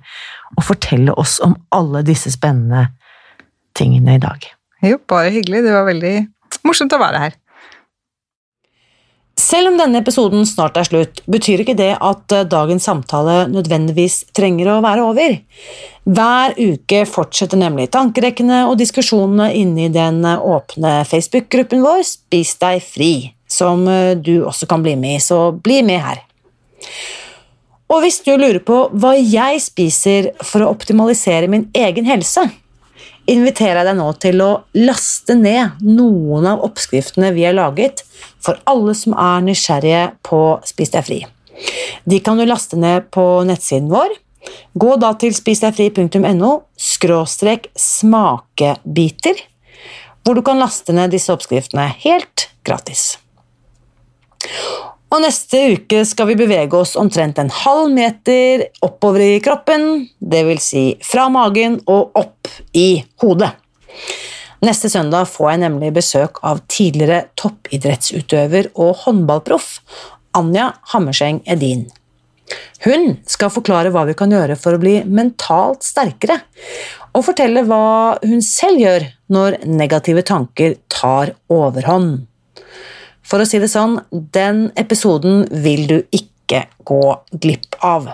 [0.54, 2.86] og fortelle oss om alle disse spennende
[3.74, 4.46] tingene i dag.
[4.82, 5.64] Jo, bare hyggelig.
[5.66, 6.16] Det var veldig
[6.66, 7.38] morsomt å være her.
[9.42, 14.22] Selv om denne episoden snart er slutt, betyr ikke det at eh, dagens samtale nødvendigvis
[14.36, 15.38] trenger å være over.
[16.04, 22.54] Hver uke fortsetter nemlig tankerekkene og diskusjonene inne i den eh, åpne Facebook-gruppen vår Spis
[22.60, 23.12] deg fri,
[23.48, 26.22] som eh, du også kan bli med i, så bli med her.
[27.92, 32.46] Og hvis du lurer på hva jeg spiser for å optimalisere min egen helse,
[33.30, 38.02] inviterer jeg deg nå til å laste ned noen av oppskriftene vi har laget
[38.42, 41.20] for alle som er nysgjerrige på Spis deg fri.
[42.08, 44.14] De kan du laste ned på nettsiden vår.
[44.74, 49.38] Gå da til spisdegfri.no skråstrek smakebiter,
[50.22, 53.12] hvor du kan laste ned disse oppskriftene helt gratis.
[55.12, 60.60] Og neste uke skal vi bevege oss omtrent en halv meter oppover i kroppen, vil
[60.62, 63.50] si fra magen og opp i hodet.
[64.64, 69.82] Neste søndag får jeg nemlig besøk av tidligere toppidrettsutøver og håndballproff
[70.38, 71.88] Anja Hammerseng Edin.
[72.86, 76.40] Hun skal forklare hva vi kan gjøre for å bli mentalt sterkere,
[77.12, 82.22] og fortelle hva hun selv gjør når negative tanker tar overhånd.
[83.26, 87.02] For å si det sånn, den episoden vil du ikke gå
[87.42, 88.10] glipp av.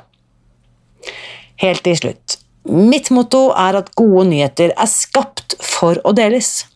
[1.58, 2.38] Helt til slutt.
[2.68, 6.66] Mitt motto er at gode nyheter er skapt for å deles.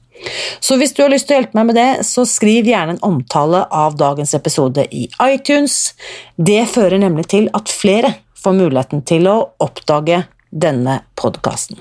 [0.62, 3.04] Så hvis du har lyst til å hjelpe meg med det, så skriv gjerne en
[3.06, 5.92] omtale av dagens episode i iTunes.
[6.36, 11.80] Det fører nemlig til at flere får muligheten til å oppdage denne podkasten.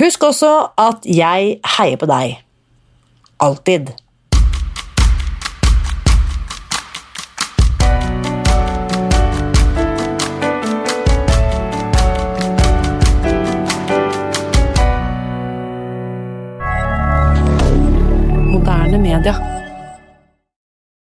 [0.00, 2.40] Husk også at jeg heier på deg.
[3.42, 3.94] Alltid.
[19.22, 19.53] rien.